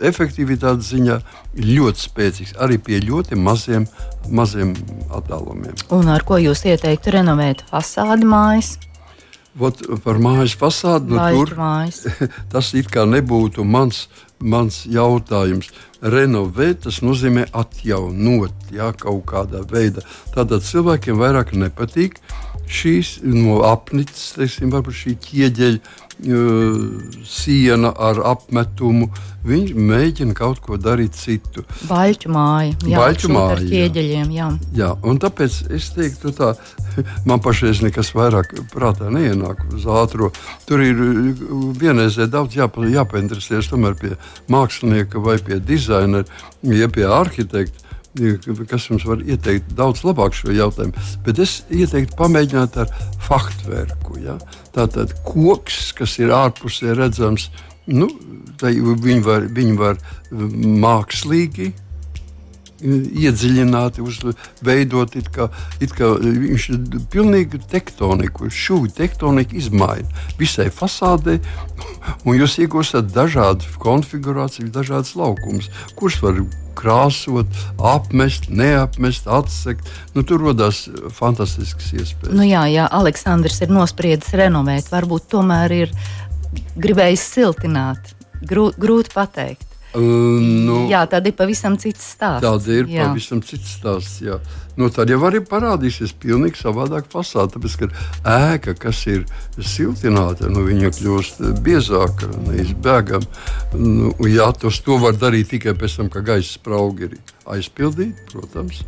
efektivitātes 0.00 0.88
ziņā 0.94 1.18
ļoti 1.60 2.00
spēcīgs 2.00 2.54
arī 2.56 2.78
pie 2.78 3.00
ļoti 3.04 3.36
maziem, 3.36 3.86
maziem 4.30 4.72
attālumiem. 5.10 5.74
Un 5.92 6.08
ar 6.08 6.24
ko 6.24 6.38
jūs 6.40 6.64
ieteiktu 6.64 7.10
renovēt 7.18 7.64
fasādi 7.70 8.24
mājas? 8.24 8.78
Vot, 9.56 9.78
par 10.04 10.18
mājas 10.20 10.52
fasādi 10.60 11.14
nu, 11.14 11.20
tur 11.32 11.54
mājas. 11.56 12.02
tas 12.52 12.72
it 12.76 12.90
kā 12.92 13.06
nebūtu 13.08 13.64
mans, 13.64 14.04
mans 14.38 14.82
jautājums. 14.84 15.70
Renovēt 16.04 16.84
tas 16.84 17.00
nozīmē 17.00 17.46
atjaunot 17.56 18.74
jā, 18.74 18.90
kaut 19.00 19.24
kādā 19.30 19.62
veidā. 19.70 20.04
Tātad 20.34 20.66
cilvēkiem 20.66 21.16
vairāk 21.22 21.54
nepatīk 21.56 22.20
šīs 22.66 23.20
no 23.26 23.60
apnicis, 23.66 24.34
teiksim, 24.36 24.72
varbūt 24.74 25.00
šī 25.04 25.16
ķieģeļa 25.26 25.94
siena 27.24 27.92
ar 27.92 28.20
apmetumu. 28.24 29.10
Viņš 29.46 29.74
mēģina 29.78 30.34
kaut 30.34 30.58
ko 30.64 30.74
darīt 30.80 31.14
citu. 31.14 31.62
Baļķu 31.86 32.30
māja, 32.34 32.72
jā, 32.82 32.98
Baļķu 32.98 33.28
māja, 33.30 33.52
ar 33.54 33.60
ķieģeļiem. 33.62 34.32
Jā. 34.34 34.48
Jā, 34.74 34.88
un 35.06 35.20
tāpēc 35.22 35.60
es 35.76 35.92
teiktu, 35.94 36.32
tā, 36.34 36.54
man 37.28 37.42
pašreiz 37.44 37.84
nekas 37.84 38.10
vairāk 38.16 38.56
prātā 38.72 39.12
neienāk 39.14 39.62
uz 39.76 39.86
ātro. 39.86 40.32
Tur 40.66 40.82
ir 40.82 40.98
vienreizē 41.78 42.26
daudz 42.32 42.58
jāpa, 42.58 42.88
jāpainteresēs 42.90 43.70
tomēr 43.70 43.94
pie 44.00 44.14
mākslinieka 44.50 45.22
vai 45.22 45.38
pie 45.38 45.60
dizainera, 45.62 46.26
ja 46.66 46.90
pie 46.90 47.06
arhitekta. 47.06 47.85
Kas 48.70 48.88
jums 48.90 49.06
var 49.08 49.22
ieteikt 49.24 49.74
daudz 49.78 50.02
labāk 50.06 50.36
šo 50.36 50.54
jautājumu. 50.54 51.06
Bet 51.26 51.40
es 51.42 51.60
ieteiktu 51.70 52.16
pamēģināt 52.18 52.78
ar 52.82 52.92
faktverku. 53.28 54.20
Ja? 54.24 54.36
Tātad 54.76 55.14
koks, 55.26 55.90
kas 55.96 56.18
ir 56.22 56.34
ārpusē 56.34 56.96
redzams, 56.98 57.50
nu, 57.86 58.10
viņi 58.60 59.20
var, 59.24 59.50
viņi 59.52 59.76
var 59.80 60.00
mākslīgi 60.86 61.72
iedziļināti, 62.82 64.04
veidot 64.64 65.14
it 65.16 65.30
kā, 65.32 65.48
it 65.80 65.94
kā 65.96 66.10
viņš 66.20 66.66
ir 66.74 67.00
pilnīgi 67.12 67.60
tektoniku, 67.70 68.50
šūnu 68.52 68.92
tektoniku 68.96 69.56
izmaina 69.56 70.26
visai 70.38 70.68
fasādē, 70.74 71.38
un 72.24 72.36
jūs 72.36 72.58
iegūstat 72.60 73.08
dažādu 73.14 73.64
konfigurāciju, 73.80 74.72
dažādas 74.74 75.14
laukumus, 75.16 75.70
kurus 75.96 76.20
var 76.22 76.42
krāsot, 76.76 77.60
apmest, 77.80 78.50
neapmest, 78.52 79.28
atsekt. 79.28 79.88
Nu, 80.14 80.24
tur 80.26 80.44
radās 80.46 80.84
fantastiskas 81.16 81.92
iespējas. 81.96 82.34
Nu 82.36 82.46
jā, 82.46 82.66
jā, 82.72 82.86
Aleksandrs 83.00 83.62
ir 83.64 83.72
nospriedzis 83.74 84.36
renovēt, 84.38 84.90
varbūt 84.92 85.30
tomēr 85.32 85.76
ir 85.82 85.94
gribējis 86.76 87.24
siltināt. 87.36 88.12
Grū, 88.46 88.70
grūti 88.78 89.14
pateikt. 89.16 89.65
Uh, 89.96 90.40
nu, 90.42 90.82
jā, 90.90 91.00
tad 91.08 91.24
ir 91.28 91.32
pavisam 91.36 91.76
cits 91.80 92.04
stāsts. 92.12 92.44
Tāds 92.44 92.66
ir 92.68 92.90
jā. 92.92 93.06
pavisam 93.06 93.40
cits 93.44 93.78
stāsts. 93.78 94.18
Jā. 94.24 94.36
Nu, 94.76 94.90
tad 94.92 95.08
jau 95.08 95.22
arī 95.24 95.40
parādīsies 95.40 96.12
pavisam 96.20 96.58
savādāk 96.60 97.08
fasāde. 97.12 97.54
Tāpēc, 97.54 97.76
ka 97.80 97.88
ēka, 98.52 98.76
kas 98.76 99.00
ir 99.08 99.24
siltināta, 99.56 100.50
nu, 100.52 100.66
viņa 100.68 100.92
kļūst 100.98 101.40
biezāka, 101.64 102.28
neizbēgama. 102.50 103.24
Nu, 103.80 104.12
jā, 104.28 104.50
tos 104.60 104.82
to 104.84 105.00
var 105.00 105.16
darīt 105.16 105.54
tikai 105.54 105.72
pēc 105.80 106.02
tam, 106.02 106.12
kad 106.12 106.28
gaisa 106.28 106.58
spraugi 106.58 107.08
ir 107.08 107.16
aizpildīti, 107.56 108.28
protams. 108.34 108.84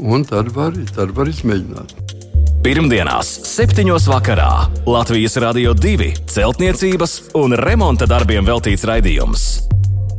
Un 0.00 0.26
tad 0.26 0.50
var, 0.56 0.74
tad 0.96 1.14
var 1.14 1.30
izmēģināt. 1.30 1.94
Pirmdienās, 2.60 3.28
7. 3.48 3.86
vakarā 4.10 4.50
Latvijas 4.84 5.38
Rādio 5.40 5.72
2 5.78 6.12
celtniecības 6.28 7.18
un 7.40 7.56
remonta 7.56 8.10
darbiem 8.10 8.44
veltīts 8.44 8.84
raidījums 8.88 9.69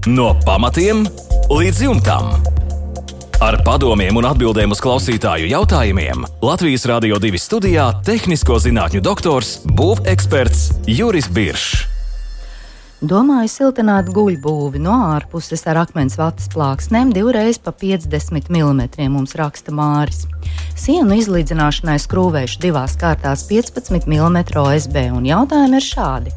No 0.10 0.31
pamatiem 0.46 1.03
līdz 1.53 1.84
jumtam. 1.86 2.31
Ar 3.38 3.60
padomiem 3.62 4.17
un 4.17 4.25
atbildēm 4.25 4.72
uz 4.74 4.79
klausītāju 4.81 5.46
jautājumiem 5.51 6.24
Latvijas 6.41 6.88
Rādio 6.89 7.20
2 7.22 7.38
studijā- 7.38 7.86
tehnisko 8.10 8.58
zinātņu 8.58 8.98
doktors, 9.05 9.60
būveksperts 9.62 10.72
Juris 10.88 11.29
Biršs. 11.29 11.86
Domāju 13.01 13.50
siltināt 13.50 14.10
guļbūvi 14.10 14.81
no 14.81 14.98
ārpuses 15.13 15.67
ar 15.67 15.86
akmens 15.86 16.17
vatas 16.17 16.50
plāksnēm 16.50 17.13
divreiz 17.13 17.60
pa 17.60 17.72
50 17.72 18.50
mm. 18.50 19.10
Mums 19.10 19.36
raksta 19.38 19.70
Māris. 19.70 20.25
Sienu 20.75 21.13
izlīdzināšanai 21.13 22.00
skrūvēšu 22.01 22.58
divās 22.60 22.98
kārtās 22.98 23.46
15 23.46 24.08
mm 24.08 24.58
OSB 24.65 25.12
un 25.13 25.25
jautājumi 25.25 25.75
ir 25.77 25.86
šādi 25.93 26.31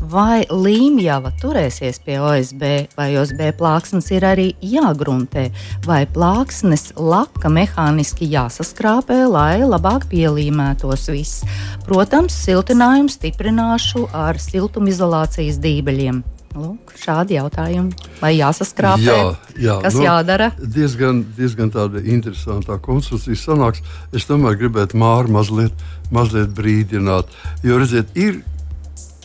vai 0.00 0.44
līmjava 0.50 1.32
turēsies 1.40 1.98
pie 2.04 2.18
OSB, 2.20 2.64
vai 2.96 3.08
OSB 3.20 3.42
plāksnes 3.58 4.10
ir 4.14 4.26
arī 4.28 4.46
jāgruntē, 4.60 5.48
vai 5.86 6.04
plāksnes 6.06 6.92
laka 6.96 7.50
mehāniski 7.52 8.28
jāsaskrāpē, 8.32 9.22
lai 9.30 9.64
labāk 9.64 10.08
pielīmētos 10.12 11.08
viss. 11.12 11.44
Protams, 11.86 12.36
siltinājumu 12.46 13.12
stiprināšu 13.12 14.08
ar 14.16 14.40
siltumizolācijas 14.42 15.60
dībeļiem. 15.62 16.24
Lūk, 16.56 16.94
šādi 16.96 17.36
jautājumi. 17.36 17.92
Vai 18.22 18.30
jāsaskrāpē? 18.38 19.04
Jā, 19.04 19.16
jā, 19.60 19.74
kas 19.84 19.96
nu, 19.98 20.06
jādara? 20.06 20.48
Diezgan, 20.56 21.20
diezgan 21.36 21.68
tāda 21.74 22.00
interesanta 22.00 22.78
konstrukcija 22.80 23.36
sanāks. 23.36 23.84
Es 24.16 24.24
tomēr 24.28 24.56
gribētu 24.62 24.96
māru 24.96 25.34
mazliet, 25.36 25.84
mazliet 26.08 26.54
brīdināt. 26.56 27.28
Jo, 27.66 27.76
redziet, 27.82 28.08
ir 28.16 28.40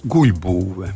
Goiboa. 0.06 0.94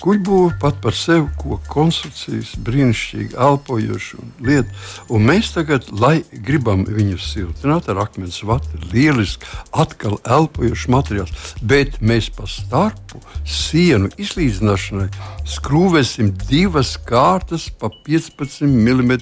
Guļbūve 0.00 0.54
pat 0.62 0.78
par 0.80 0.94
sevi 0.96 1.26
ko 1.36 1.58
konstrukcijas, 1.68 2.54
brīnišķīgi 2.64 3.36
elpojoša 3.36 4.20
lieta. 4.46 4.72
Un 5.12 5.26
mēs 5.28 5.50
tagad, 5.52 5.90
lai 5.92 6.22
gribam 6.32 6.86
viņu 6.88 7.18
siltināt 7.20 7.90
ar 7.92 8.00
akmens 8.06 8.38
vatu, 8.48 8.80
lieliski 8.94 9.44
atkal 9.76 10.16
elpojošs 10.24 10.86
materiāls, 10.94 11.34
bet 11.60 11.98
mēs 12.00 12.30
pa 12.32 12.48
starpu 12.48 13.20
sienu 13.44 14.08
izlīdzināšanai 14.16 15.10
skrūvēsim 15.50 16.32
divas 16.46 16.94
kārtas 17.04 17.68
pa 17.68 17.92
15 18.08 18.64
mm 18.64 19.12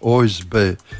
OSB. 0.00 0.58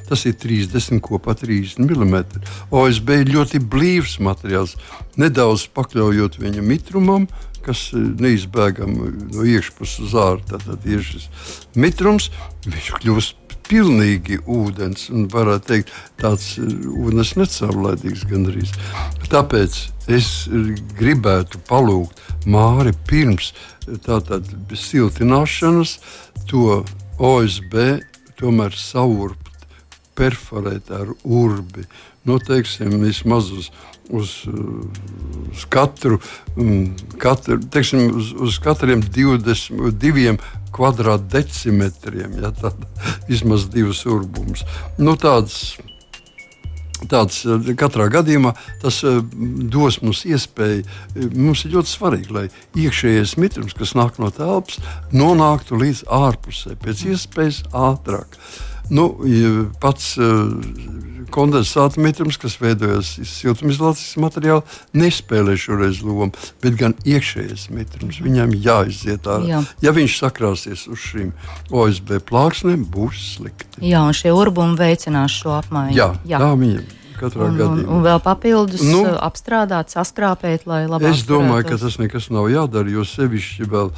Tas 0.08 0.24
ir 0.30 0.38
30 0.40 1.02
kopā 1.04 1.36
30 1.36 1.84
mm. 1.84 2.24
OSB 2.72 3.14
ir 3.20 3.34
ļoti 3.36 3.60
blīvs 3.60 4.16
materiāls, 4.24 4.78
nedaudz 5.20 5.68
pakļaujot 5.76 6.40
viņa 6.40 6.64
mitrumam 6.64 7.28
kas 7.66 7.90
eh, 7.94 8.06
neizbēgami 8.24 9.12
no 9.34 9.44
iekšpuses 9.46 10.06
uz 10.08 10.16
ārā. 10.18 10.40
Tad 10.50 10.88
ir 10.88 11.04
šis 11.04 11.28
mitrums, 11.78 12.30
viņš 12.66 12.90
kļūst 12.98 13.36
pilnīgi 13.70 14.40
ūdens, 14.50 15.06
un 15.14 15.28
varētu 15.30 15.68
teikt, 15.68 15.92
tāds 16.20 16.52
eh, 16.58 16.70
ūdens 16.90 17.36
necaurlaidīgs 17.38 18.26
gandrīz. 18.30 18.74
Tāpēc 19.30 19.78
es 20.10 20.30
gribētu 20.98 21.60
palūgt 21.68 22.18
Māri 22.50 22.94
pirms 23.08 23.52
eh, 23.52 23.98
tātad 24.02 24.48
siltināšanas 24.74 25.98
to 26.50 26.80
OSB 27.20 28.00
tomēr 28.40 28.74
saurbt, 28.76 29.50
perforēt 30.16 30.90
ar 30.94 31.12
urbi. 31.24 31.84
Noteiksim, 32.28 32.90
nu, 32.92 33.04
vismaz 33.06 33.50
uz 33.54 33.70
uz, 34.10 34.32
uz 35.52 35.66
katru, 35.72 36.20
mm, 36.56 36.86
katru 37.18 37.60
teiksim, 37.70 38.10
uz, 38.16 38.32
uz 38.32 38.58
katriem 38.62 39.02
22 39.02 40.38
kvadrātdecimetriem. 40.74 42.40
Ja, 42.42 42.52
tad 42.54 42.78
vismaz 43.28 43.68
divas 43.70 44.04
urbumus. 44.06 44.66
Nu, 44.98 45.16
tāds, 45.20 45.78
Tāds, 47.08 47.46
katrā 47.80 48.10
gadījumā 48.12 48.50
tas 48.82 48.98
eh, 49.08 49.22
dos 49.72 50.00
mums 50.04 50.20
iespēju. 50.28 50.82
Mums 51.32 51.64
ir 51.64 51.72
ļoti 51.72 51.88
svarīgi, 51.88 52.34
lai 52.36 52.42
iekšējais 52.76 53.38
mitrums, 53.40 53.72
kas 53.72 53.94
nāk 53.96 54.18
no 54.20 54.28
telpas, 54.34 54.76
nonāktu 55.08 55.78
līdz 55.80 56.02
ārpusē 56.12 56.76
pēc 56.82 57.06
iespējas 57.14 57.62
ātrāk. 57.72 58.36
Nu, 58.90 59.06
pats 59.80 60.12
kondensāta 61.32 62.00
mitrums, 62.02 62.38
kas 62.40 62.56
veidojas 62.60 63.14
siltumizolācijas 63.30 64.18
materiālā, 64.22 64.64
nespēlē 64.96 65.56
šoreiz 65.60 66.02
lomu, 66.04 66.30
bet 66.62 66.78
gan 66.80 66.96
iekšējais 67.06 67.68
mitrums. 67.74 68.20
Viņam 68.24 68.54
jāiziet 68.58 69.28
ārā. 69.30 69.48
Jā. 69.50 69.64
Ja 69.84 69.94
viņš 69.96 70.20
sakrāsies 70.22 70.86
uz 70.90 71.02
šīm 71.10 71.34
OSB 71.72 72.18
plāksnēm, 72.28 72.86
būs 72.90 73.36
slikti. 73.36 73.84
Jā, 73.90 74.04
un 74.06 74.16
šie 74.16 74.34
urbumi 74.36 74.78
veicinās 74.80 75.34
šo 75.40 75.56
apmaiņu. 75.58 75.96
Jā, 75.96 76.14
Jā. 76.28 76.42
tā 76.42 76.54
viņam. 76.54 76.88
Un, 77.20 77.58
un, 77.60 77.80
un 77.84 78.00
vēl 78.00 78.16
papildus 78.24 78.80
nu, 78.80 79.02
apstrādāt, 79.20 79.92
saskrāpēt, 79.92 80.64
lai 80.64 80.86
labāk. 80.88 81.12
Es 81.12 81.26
domāju, 81.28 81.66
ka 81.68 81.76
tas 81.82 81.98
nekas 82.00 82.30
nav 82.32 82.48
jādara, 82.48 82.88
jo 82.88 83.04
sevišķi 83.04 83.68
vēl 83.68 83.90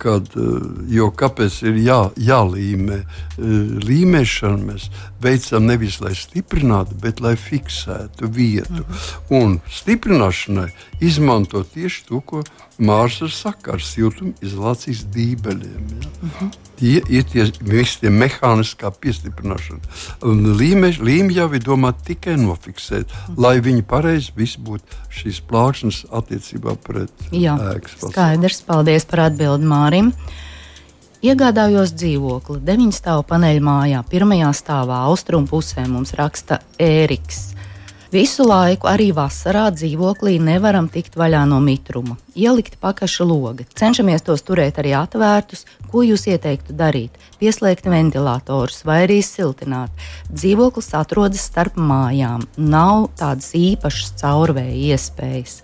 kad, 0.00 0.30
eh, 0.36 0.60
jo 0.88 1.10
kāpēc 1.12 1.60
ir 1.68 1.80
jā, 1.84 2.00
jālīmē? 2.16 2.98
Eh, 3.00 3.44
līmēšanu 3.84 4.70
mēs 4.70 4.88
veicam 5.20 5.68
nevis 5.68 6.00
lai 6.00 6.14
stiprinātu, 6.16 6.96
bet 7.00 7.20
lai 7.20 7.36
fiksētu 7.36 8.28
vietu. 8.28 8.82
Mhm. 8.82 9.36
Un 9.40 9.60
stiprināšanai 9.68 10.70
izmanto 11.00 11.64
tieši 11.64 12.06
to, 12.08 12.20
ko 12.20 12.42
Mārcis 12.80 13.36
saka 13.36 13.74
ar 13.76 13.82
siltumizolācijas 13.84 15.04
dībeļiem. 15.12 15.88
Ja? 15.92 16.10
Mhm. 16.24 16.50
Tie 16.80 17.02
ir 17.12 17.26
tie 17.28 17.44
visi 17.60 17.98
tie 18.00 18.08
mehāniskā 18.08 18.88
piestiprināšana. 19.02 19.82
Līmeņi 20.24 21.34
jau 21.36 21.48
ir 21.52 21.60
domāti 21.60 22.14
tikai 22.14 22.38
nofiksēt, 22.40 23.04
mhm. 23.04 23.36
lai 23.36 23.58
viņi 23.60 23.84
pareizi 23.84 24.32
būtu 24.32 24.96
šīs 25.12 25.42
plāksnes 25.44 26.06
attiecībā 26.08 26.78
pret 26.80 27.12
ēkas. 27.28 27.98
Skaidrs, 28.00 28.62
paldies 28.64 29.04
par 29.04 29.26
atbildi 29.28 29.68
Mārim. 29.90 30.12
Iegādājos 31.20 31.90
dzīvokli 31.98 32.60
9 32.64 32.94
stāvu 32.94 33.24
paneļu 33.26 33.62
mājā, 33.66 34.04
pirmajā 34.06 34.52
stāvā 34.54 35.02
austrumu 35.10 35.50
pusē 35.50 35.82
mums 35.90 36.14
raksta 36.14 36.60
Ēriks. 36.78 37.50
Visu 38.10 38.46
laiku, 38.46 38.86
arī 38.90 39.10
vasarā, 39.14 39.68
dzīvoklī 39.74 40.36
nevaram 40.42 40.88
tikt 40.90 41.18
vaļā 41.18 41.42
no 41.46 41.58
mitruma. 41.62 42.16
Ielikt 42.38 42.78
pakaša 42.82 43.26
logi. 43.26 43.66
Cenšamies 43.78 44.24
tos 44.26 44.42
turēt 44.46 44.78
arī 44.82 44.94
atvērtus. 44.98 45.66
Ko 45.90 46.02
jūs 46.06 46.26
ieteiktu 46.30 46.74
darīt? 46.74 47.18
Pieslēgt 47.42 47.86
ventilatorus 47.90 48.82
vai 48.86 49.04
arī 49.08 49.20
siltināt. 49.26 49.94
Dzīvoklis 50.30 50.90
atrodas 50.98 51.46
starp 51.50 51.78
mājām. 51.78 52.46
Nav 52.58 53.10
tādas 53.18 53.52
īpašas 53.58 54.14
caurvēja 54.22 54.94
iespējas. 54.94 55.60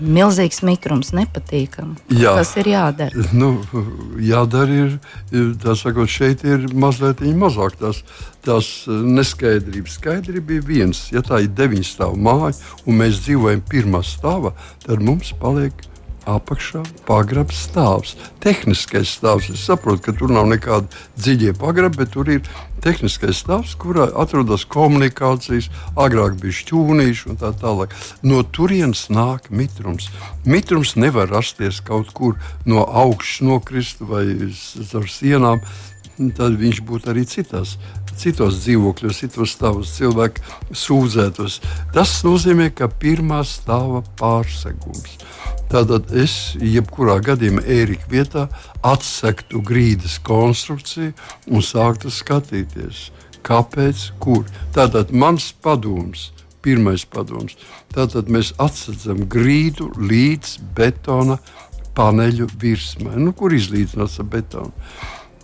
Milzīgs 0.00 0.62
mitrums, 0.66 1.12
nepatīkami. 1.16 1.96
Jā. 2.18 2.34
Kas 2.38 2.54
ir 2.60 2.70
jādara? 2.72 3.26
Nu, 3.36 3.50
jādara 4.22 4.80
ir, 4.84 4.96
sakot, 5.78 6.10
šeit 6.10 6.44
ir 6.48 6.68
mazliet 6.74 7.22
mazāk 7.38 7.78
tās, 7.80 8.02
tās 8.46 8.70
neskaidrības. 8.88 9.98
Skaidrība 9.98 10.46
bija 10.52 10.66
viens, 10.68 11.04
ja 11.14 11.22
tā 11.24 11.42
ir 11.44 11.52
deviņu 11.58 11.86
stāvu 11.86 12.18
māja 12.28 12.54
un 12.86 13.00
mēs 13.02 13.22
dzīvojam 13.26 13.62
pirmā 13.68 14.02
stāvā, 14.06 14.54
tad 14.86 15.04
mums 15.04 15.34
paliek 15.40 15.74
apakšā 16.28 16.82
pagrabs 17.08 17.64
stāvs. 17.68 18.14
Tehniskais 18.44 19.16
stāvs. 19.18 19.50
Es 19.54 19.64
saprotu, 19.68 20.08
ka 20.08 20.16
tur 20.16 20.32
nav 20.34 20.48
nekāda 20.50 20.88
dziļie 21.18 21.54
pagrabi, 21.58 22.02
bet 22.02 22.12
tur 22.14 22.30
ir 22.32 22.42
tehniskais 22.84 23.42
stāvs, 23.42 23.74
kurā 23.80 24.08
atrodas 24.22 24.66
komunikācijas, 24.70 25.70
agrāk 25.98 26.38
bija 26.42 26.58
šķūnīši 26.60 27.32
un 27.32 27.40
tā 27.40 27.52
tālāk. 27.58 27.94
No 28.22 28.42
turienes 28.44 29.08
nāk 29.12 29.50
mitrums. 29.50 30.10
Mitrums 30.46 30.94
nevar 30.96 31.30
rasties 31.32 31.82
kaut 31.84 32.12
kur 32.14 32.38
no 32.68 32.84
augšas 32.86 33.44
nokrist 33.48 34.04
vai 34.04 34.24
caur 34.92 35.08
sienām. 35.10 35.62
Tad 36.18 36.56
viņš 36.58 36.82
būtu 36.82 37.12
arī 37.12 37.22
citās 37.30 37.76
citos 38.18 38.62
dzīvokļos, 38.64 39.20
citos 39.22 39.54
stāvos 39.54 39.92
cilvēki 39.96 40.42
sūdzētos. 40.74 41.60
Tas 41.94 42.14
nozīmē, 42.26 42.70
ka 42.74 42.90
pirmā 42.90 43.44
stāva 43.46 44.02
pārsegums. 44.18 45.18
Tātad 45.68 46.10
es 46.16 46.56
jebkurā 46.58 47.18
gadījumā 47.24 47.62
Ērika 47.68 48.08
vietā 48.10 48.46
atsektu 48.86 49.60
grīdas 49.64 50.16
konstrukciju 50.24 51.12
un 51.52 51.64
sāktu 51.64 52.12
skatīties, 52.12 53.08
kāpēc, 53.46 54.08
kur. 54.22 54.48
Tātad 54.76 55.12
mans 55.12 55.52
padoms. 55.62 56.32
Pirmais 56.64 57.04
padoms. 57.06 57.54
Tātad 57.94 58.26
mēs 58.32 58.50
atsedzam 58.60 59.22
grīdu 59.30 59.92
līdz 59.94 60.56
betona 60.74 61.36
paneļu 61.94 62.48
virsmai, 62.58 63.14
nu, 63.22 63.30
kur 63.36 63.54
izlīdzināts 63.54 64.18
ar 64.22 64.26
betonu. 64.32 64.74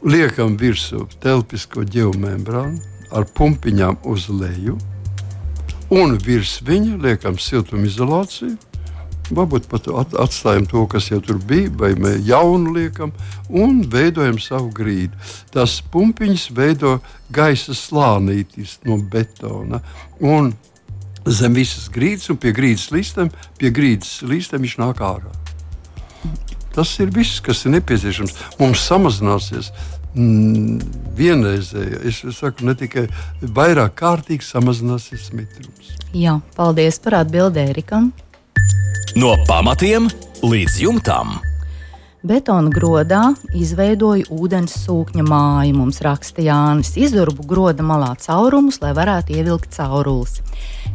Liekam 0.04 0.58
virsū 0.60 1.06
telpisko 1.22 1.86
geomembrānu 1.88 2.80
ar 3.14 3.24
pumpiņām 3.36 4.02
uz 4.10 4.28
leju, 4.28 4.76
un 5.94 6.18
virs 6.20 6.58
viņa 6.66 6.98
liekam 7.00 7.38
siltumizolāciju 7.40 8.56
Varbūt 9.32 9.70
pat 9.70 9.86
atstājam 10.20 10.66
to, 10.68 10.82
kas 10.90 11.06
jau 11.08 11.16
tur 11.24 11.38
bija, 11.48 11.70
vai 11.80 11.94
mēs 11.96 12.20
jaunu 12.28 12.74
liekam, 12.76 13.12
un 13.48 13.80
veidojam 13.88 14.36
savu 14.42 14.68
grīdu. 14.74 15.16
Tas 15.54 15.78
pumpiņš 15.92 16.50
veido 16.52 16.98
gaisa 17.32 17.72
slānītis 17.72 18.76
no 18.84 18.98
betona. 19.00 19.80
Un 20.20 20.52
zem 21.24 21.56
visas 21.56 21.88
grīdas, 21.88 22.28
un 22.28 22.36
pie 22.36 22.52
grīdas 22.52 22.90
līstiem, 22.92 23.32
pie 23.56 23.72
grīdas 23.72 24.18
līstiem 24.28 24.66
viņš 24.66 24.76
nāk 24.82 25.00
ārā. 25.00 25.32
Tas 26.74 26.92
ir 27.00 27.08
viss, 27.14 27.40
kas 27.40 27.64
ir 27.64 27.78
nepieciešams. 27.78 28.34
Mums 28.60 28.84
samazināsies 28.84 29.70
mm, 30.14 30.80
vienreizēji, 31.18 32.02
es 32.08 32.20
saku, 32.38 32.66
ne 32.68 32.74
tikai 32.78 33.06
vairāk 33.42 33.96
kārtīgi 34.00 34.46
samazināsies 34.46 35.30
mitrums. 35.36 35.94
Jā, 36.14 36.38
paldies 36.56 37.00
par 37.02 37.20
atbildēju 37.24 37.74
Erikam. 37.74 38.12
No 39.18 39.34
pamatiem 39.48 40.08
līdz 40.42 40.78
jumtam. 40.82 41.36
Betona 42.24 42.70
grodā 42.72 43.20
izveidoja 43.52 44.24
ūdens 44.32 44.78
sūkņa 44.86 45.26
māju. 45.28 45.74
Mums 45.76 46.00
raksta 46.04 46.40
Jānis. 46.40 46.94
Izurbu 46.96 47.44
groda 47.44 47.84
malā 47.84 48.14
caurumus, 48.16 48.78
lai 48.80 48.94
varētu 48.96 49.36
ievilkt 49.36 49.76
caurules. 49.76 50.38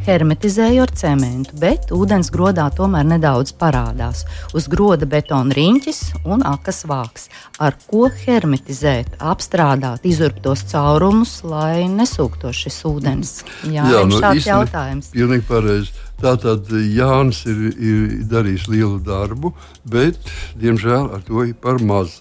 Hermetizēju 0.00 0.80
ar 0.80 0.90
cementu, 0.96 1.52
bet 1.60 1.90
ūdens 1.92 2.30
grodā 2.32 2.64
tomēr 2.72 3.04
nedaudz 3.04 3.52
parādās. 3.60 4.22
Uz 4.56 4.64
groda 4.72 5.04
betona 5.04 5.52
riņķis 5.52 6.00
un 6.24 6.40
akas 6.48 6.86
vāks. 6.88 7.28
Ar 7.60 7.76
ko 7.90 8.06
hermetizēt, 8.22 9.18
apstrādāt 9.20 10.06
izurbtos 10.08 10.64
caurumus, 10.72 11.42
lai 11.44 11.84
nesūktos 11.92 12.64
šis 12.64 12.80
ūdens? 12.88 13.34
Jā, 13.68 13.84
Jā 13.92 14.06
nu, 14.08 14.22
šāds 14.24 14.48
jautājums. 14.48 15.12
Pilnīgi 15.12 15.44
pareizi. 15.50 15.92
Tātad 16.20 16.68
Jānis 16.68 17.44
ir, 17.48 17.60
ir 17.80 18.00
darījis 18.28 18.66
lielu 18.72 18.98
darbu, 19.04 19.54
bet, 19.88 20.16
diemžēl, 20.60 21.12
ar 21.16 21.22
to 21.28 21.44
ir 21.48 21.54
par 21.60 21.80
maz. 21.80 22.18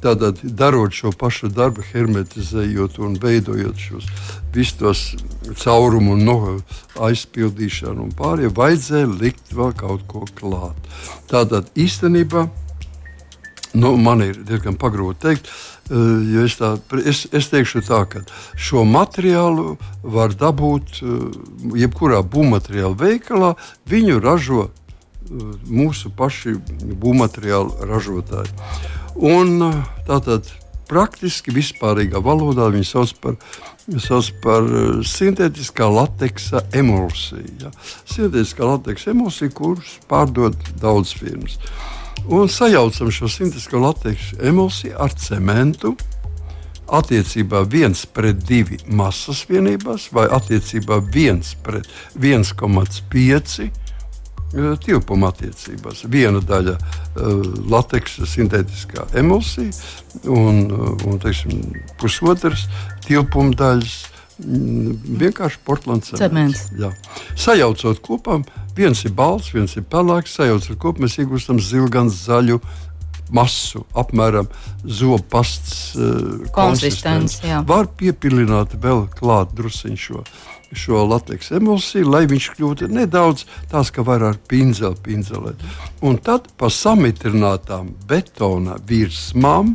Tātad, 0.00 0.40
darot 0.42 0.94
šo 0.96 1.12
pašu 1.16 1.50
darbu, 1.52 1.84
hermetizējot 1.92 2.98
un 3.04 3.18
veidojot 3.20 3.80
šos 3.80 4.08
visus 4.54 4.78
tos 4.80 5.02
caurumu 5.60 6.16
no 6.16 6.38
aizpildīšanu 7.00 8.08
un 8.08 8.14
pārējiem, 8.16 8.54
vajadzēja 8.56 9.10
likt 9.20 9.52
vēl 9.54 9.74
kaut 9.76 10.06
ko 10.10 10.24
klāt. 10.38 10.90
Tātad 11.30 11.68
īstenībā 11.78 12.46
nu, 13.76 13.92
man 14.00 14.24
ir 14.24 14.40
diezgan 14.48 14.80
pagrūti 14.80 15.20
pateikt, 15.20 15.52
Eh, 15.90 15.96
jo 16.30 16.44
es, 16.46 16.54
tā, 16.54 16.76
es, 17.02 17.24
es 17.34 17.48
teikšu 17.50 17.80
tā, 17.82 18.04
ka 18.06 18.20
šo 18.54 18.84
materiālu 18.86 19.72
var 20.06 20.36
dabūt 20.38 21.00
eh, 21.02 21.24
jebkurā 21.82 22.20
būvmateriāla 22.22 22.94
veikalā. 23.00 23.56
Viņu 23.90 24.20
ražo 24.22 24.68
eh, 24.68 25.40
mūsu 25.66 26.12
paši 26.14 26.54
būvmateriālu 26.94 27.90
ražotāji. 27.90 28.54
Un, 29.16 29.62
tātad 30.06 30.48
praktiski 30.90 31.54
vispārīgā 31.54 32.22
valodā 32.22 32.66
viņi 32.72 32.88
sauc 32.88 33.14
par, 33.22 33.38
sauc 34.02 34.32
par 34.42 34.66
sintētiskā 35.06 35.86
lateksa 35.90 36.64
emulsiju. 36.74 37.56
Ja. 37.62 37.72
Sintētiskā 38.04 38.66
lateksa 38.66 39.14
emulsija, 39.14 39.54
kuras 39.54 39.96
pārdod 40.10 40.58
daudz 40.82 41.14
firmas 41.18 41.58
un 42.28 42.48
sajaucam 42.48 43.10
šo 43.10 43.28
sintētisko 43.28 43.80
lateksu 43.80 44.40
emulsiju 44.50 44.96
ar 44.98 45.14
cementu. 45.18 45.94
Attiecībā 46.90 47.62
1 47.70 48.00
pret 48.10 48.40
2 48.48 48.80
masas 48.98 49.44
vienībās 49.46 50.08
vai 50.10 50.24
attiecībā 50.26 50.98
1 51.06 51.52
pret 51.62 51.86
1,5 52.18 53.60
eh, 53.62 53.70
tilpuma 54.84 55.30
attiecībās. 55.30 56.04
Viena 56.10 56.40
daļa 56.42 56.76
lateksa 57.70 58.26
sintētiskā 58.26 59.06
emulsija 59.20 59.70
un, 60.30 60.64
un 61.06 61.20
teiksim, 61.22 61.60
pusotras 62.00 62.66
tilpuma 63.06 63.54
daļas 63.58 64.00
Mm, 64.40 64.94
vienkārši 65.20 65.58
porcelāna 65.66 66.04
cements. 66.04 66.68
Sajaucot 67.38 68.00
kopā, 68.04 68.38
viens 68.76 69.02
ir 69.04 69.12
balts, 69.16 69.50
viens 69.52 69.74
ir 69.76 69.84
pelēks. 69.90 70.36
Sajaucot 70.38 70.78
kopā, 70.80 71.04
mēs 71.04 71.18
iegūstam 71.20 71.60
zilgan 71.60 72.08
zaļu 72.12 72.60
masu, 73.36 73.84
apmēram 73.94 74.48
zopasts 74.82 75.92
uh, 75.94 76.46
konsistenci. 76.56 77.52
Var 77.68 77.90
piepilināt 78.00 78.74
vēl 78.80 79.04
klāt 79.18 79.52
drusciņu 79.58 80.00
šo, 80.00 80.24
šo 80.72 81.04
lateks 81.10 81.50
emulsiju, 81.56 82.08
lai 82.10 82.24
viņš 82.30 82.48
kļūtu 82.56 82.88
nedaudz 82.92 83.46
tāds, 83.70 83.90
ka 83.94 84.04
var 84.06 84.24
ar 84.26 84.38
pinzeli 84.50 84.98
pinzelēt. 85.04 85.62
Un 86.06 86.18
tad 86.22 86.48
pa 86.58 86.70
samitrinātām 86.70 87.92
betona 88.08 88.78
virsmām, 88.88 89.74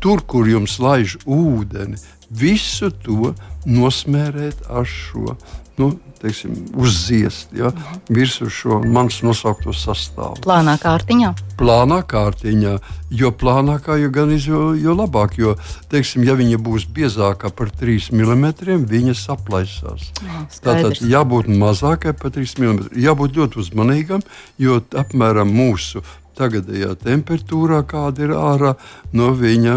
tur, 0.00 0.22
kur 0.22 0.48
jums 0.48 0.78
laiž 0.82 1.18
ūdeni, 1.24 1.98
visu 2.30 2.90
to 3.04 3.34
nosmērēt 3.66 4.66
ar 4.70 4.86
šo. 4.86 5.36
Nu, 5.76 5.90
teiksim, 6.22 6.54
uzziest 6.80 7.52
ja, 7.52 7.68
virsū 8.08 8.48
šo 8.52 8.78
manas 8.80 9.18
nosaukto 9.24 9.74
sastāvu. 9.76 10.40
Plānā 10.46 10.78
kārtiņā. 10.80 11.32
Plānā 11.60 11.98
kārtiņā, 12.08 12.72
jo 13.20 13.30
plānākā 13.36 13.98
jau 14.00 14.10
gan 14.14 14.32
jo, 14.32 14.62
jo 14.80 14.96
labāk. 14.96 15.36
Jo, 15.40 15.54
teiksim, 15.92 16.24
ja 16.24 16.36
viņa 16.38 16.60
būs 16.64 16.88
biezāka 16.96 17.52
par 17.52 17.68
3 17.68 18.10
mm, 18.16 18.86
viņa 18.88 19.16
saplaisās. 19.20 20.10
Jā, 20.24 20.42
Tātad 20.64 21.00
jābūt 21.04 21.52
mazākai 21.52 22.16
par 22.16 22.32
3 22.32 22.56
mm. 22.56 22.92
Jābūt 23.06 23.36
ļoti 23.36 23.60
uzmanīgam, 23.64 24.24
jo 24.56 24.80
apmēram 24.96 25.52
mūsu 25.52 26.04
tagadējā 26.36 26.94
temperatūrā, 27.00 27.80
kāda 27.88 28.26
ir 28.26 28.36
ārā, 28.36 28.76
no 29.16 29.32
viņa 29.36 29.76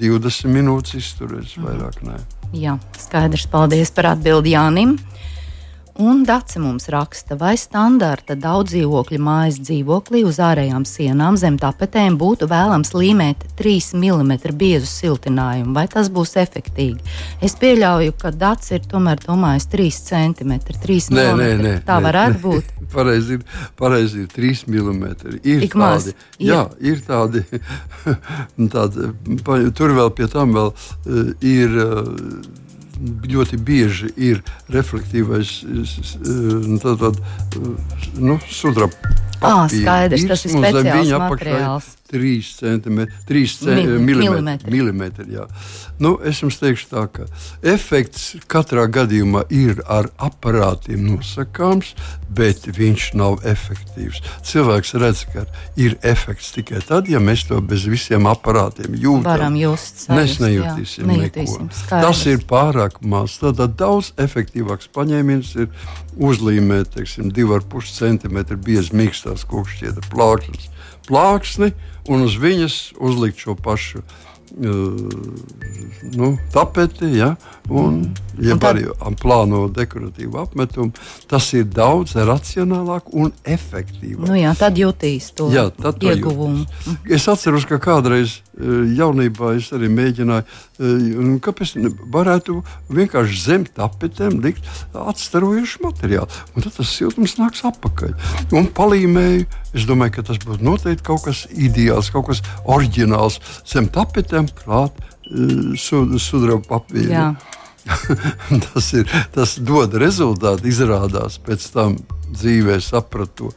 20 0.00 0.52
minūtes 0.52 1.00
izturēs 1.00 1.56
vairāk. 1.60 2.02
Nē. 2.04 2.20
Jā, 2.56 2.78
skaidrs. 2.96 3.44
Paldies 3.52 3.90
par 3.92 4.14
atbildi 4.14 4.54
Jānim. 4.54 4.96
Un 5.98 6.22
Dace 6.24 6.60
mums 6.60 6.88
raksta, 6.88 7.34
vai 7.34 7.56
standarta 7.58 8.36
daudz 8.38 8.70
dzīvokļu 8.70 9.16
mājas 9.18 9.56
dzīvoklī 9.66 10.20
uz 10.28 10.36
ārējām 10.38 10.84
sienām 10.86 11.34
zem 11.34 11.56
tapetēm 11.58 12.14
būtu 12.20 12.46
vēlams 12.46 12.92
līmēt 12.94 13.42
3 13.58 13.98
mm 13.98 14.54
biezu 14.60 14.86
siltinājumu, 14.86 15.74
vai 15.74 15.88
tas 15.90 16.06
būs 16.14 16.36
efektīgi? 16.38 17.02
Es 17.42 17.56
pieļauju, 17.58 18.14
ka 18.22 18.30
Dace 18.30 18.78
ir 18.78 18.86
tomēr 18.86 19.18
domājis 19.24 19.66
3 19.72 19.98
cm, 20.04 20.54
3 20.84 21.10
nē, 21.18 21.26
mm. 21.32 21.42
Nē, 21.42 21.50
nē, 21.66 21.74
tā 21.90 21.98
varētu 22.06 22.38
nē, 22.38 22.44
būt. 22.46 22.70
Pareizi 22.94 23.40
ir, 23.40 23.42
pareizi 23.82 24.22
ir 24.22 24.30
3 24.38 24.64
mm. 24.70 25.02
Ir 25.42 25.66
Tik 25.66 25.76
tādi, 25.82 26.14
ir. 26.38 26.46
jā, 26.52 26.62
ir 26.78 27.02
tādi, 27.10 27.42
tādi, 28.76 29.10
tur 29.74 29.98
vēl 29.98 30.14
pie 30.14 30.30
tam 30.30 30.54
vēl 30.54 30.70
uh, 30.70 31.28
ir. 31.42 31.78
Uh, 31.88 32.66
ļoti 33.28 33.58
bieži 33.62 34.10
ir 34.16 34.42
reflektīvais 34.72 35.60
tātad, 36.82 37.20
nu, 38.18 38.38
sudraba. 38.50 39.16
Ah, 39.38 39.68
skaidrs, 39.70 40.26
tas 40.26 40.44
ir 40.46 40.56
speciāls 40.56 41.14
materiāls. 41.22 41.94
3 42.08 42.42
centimetri, 42.56 43.14
3 43.28 43.58
centimetri. 43.60 44.70
milimetri, 44.70 45.26
jā. 45.34 45.44
Nu, 46.00 46.14
es 46.24 46.40
jums 46.40 46.56
teikšu, 46.56 46.86
tā, 46.88 47.04
ka 47.12 47.26
efekts 47.60 48.30
katrā 48.48 48.86
gadījumā 48.88 49.44
ir 49.52 49.82
ar 49.84 50.08
aparātiem 50.16 51.04
nosakāms, 51.04 51.92
bet 52.32 52.64
viņš 52.78 53.10
nav 53.18 53.44
efektīvs. 53.44 54.22
Cilvēks 54.48 54.94
redz, 55.02 55.26
ka 55.34 55.44
ir 55.76 55.98
efekts 56.00 56.54
tikai 56.56 56.80
tad, 56.88 57.10
ja 57.12 57.20
mēs 57.20 57.44
to 57.50 57.60
bez 57.60 57.84
visiem 57.90 58.24
aparātiem 58.30 58.96
jūtam. 58.96 59.28
Varam 59.28 59.58
just 59.60 60.06
sajust, 60.06 60.16
mēs 60.16 60.38
nejutīsim, 60.46 61.04
jā, 61.04 61.12
nejutīsim 61.12 61.68
neko. 61.68 61.76
Skaidrs. 61.82 62.08
Tas 62.08 62.24
ir 62.32 62.44
pārāk 62.48 62.87
maz. 63.00 63.38
Tad 63.42 63.60
daudz 63.78 64.12
efektīvāks 64.20 64.90
paņēmiens 64.94 65.54
ir 65.58 65.68
uzlīmēt, 66.16 66.94
teiksim, 66.96 67.32
2,5 67.34 67.92
cm 67.98 68.40
biezi 68.64 68.96
mīkstās 68.96 69.44
kokšķiedra 69.48 70.08
plāksnes. 70.12 70.70
Plāksni, 71.08 71.72
un 72.08 72.26
uz 72.26 72.36
viņas 72.40 72.80
uzlikt 73.00 73.44
šo 73.44 73.56
pašu 73.56 74.02
nu, 76.14 76.38
tapeti, 76.52 77.04
ja, 77.04 77.34
un, 77.68 78.14
ja 78.40 78.54
un 78.54 78.60
tad... 78.60 78.76
arī 78.76 79.14
plāno 79.20 79.66
dekoratīvu 79.72 80.40
apmetumu, 80.40 80.92
tas 81.28 81.50
ir 81.56 81.68
daudz 81.72 82.16
racionālāk 82.16 83.12
un 83.12 83.32
efektīvāk. 83.44 84.26
Nu 84.28 84.38
jā, 84.38 84.54
tad 84.58 84.78
jutīs 84.80 85.30
to 85.36 85.50
jā, 85.52 85.68
tad 85.76 86.02
ieguvumu. 86.02 86.64
Jutīs. 86.64 87.18
Es 87.18 87.28
atceros, 87.30 87.68
ka 87.68 87.80
kādreiz 87.82 88.40
jaunībā 88.58 89.54
es 89.58 89.70
arī 89.76 89.90
mēģināju, 89.92 90.48
kāpēc 90.78 91.74
varētu 92.14 92.60
vienkārši 92.94 93.40
zem 93.42 93.66
tapetēm 93.74 94.38
likt 94.44 94.66
atstarojušu 94.94 95.82
materiālu. 95.82 96.28
Un 96.54 96.66
tad 96.66 96.76
tas 96.78 96.92
siltums 96.94 97.36
nāks 97.40 97.64
atpakaļ. 97.66 98.14
Un 98.54 98.70
palīmēju, 98.74 99.46
es 99.74 99.86
domāju, 99.88 100.18
ka 100.18 100.26
tas 100.30 100.40
būtu 100.44 100.64
noteikti 100.64 101.06
kaut 101.10 101.26
kas 101.26 101.46
ideāls, 101.50 102.12
kaut 102.14 102.30
kas 102.30 102.42
oriģināls. 102.64 103.40
Zem 103.66 103.90
tapetēm 103.92 104.50
klāt 104.62 105.02
sudraba 105.78 106.62
papīra. 106.68 107.32
tas, 108.68 108.92
ir, 108.92 109.08
tas 109.34 109.56
dod 109.64 109.94
rezultātu, 109.98 110.68
izrādās 110.68 111.38
pēc 111.40 111.70
tam 111.72 111.96
dzīvē 112.32 112.78
sapratu, 112.84 113.50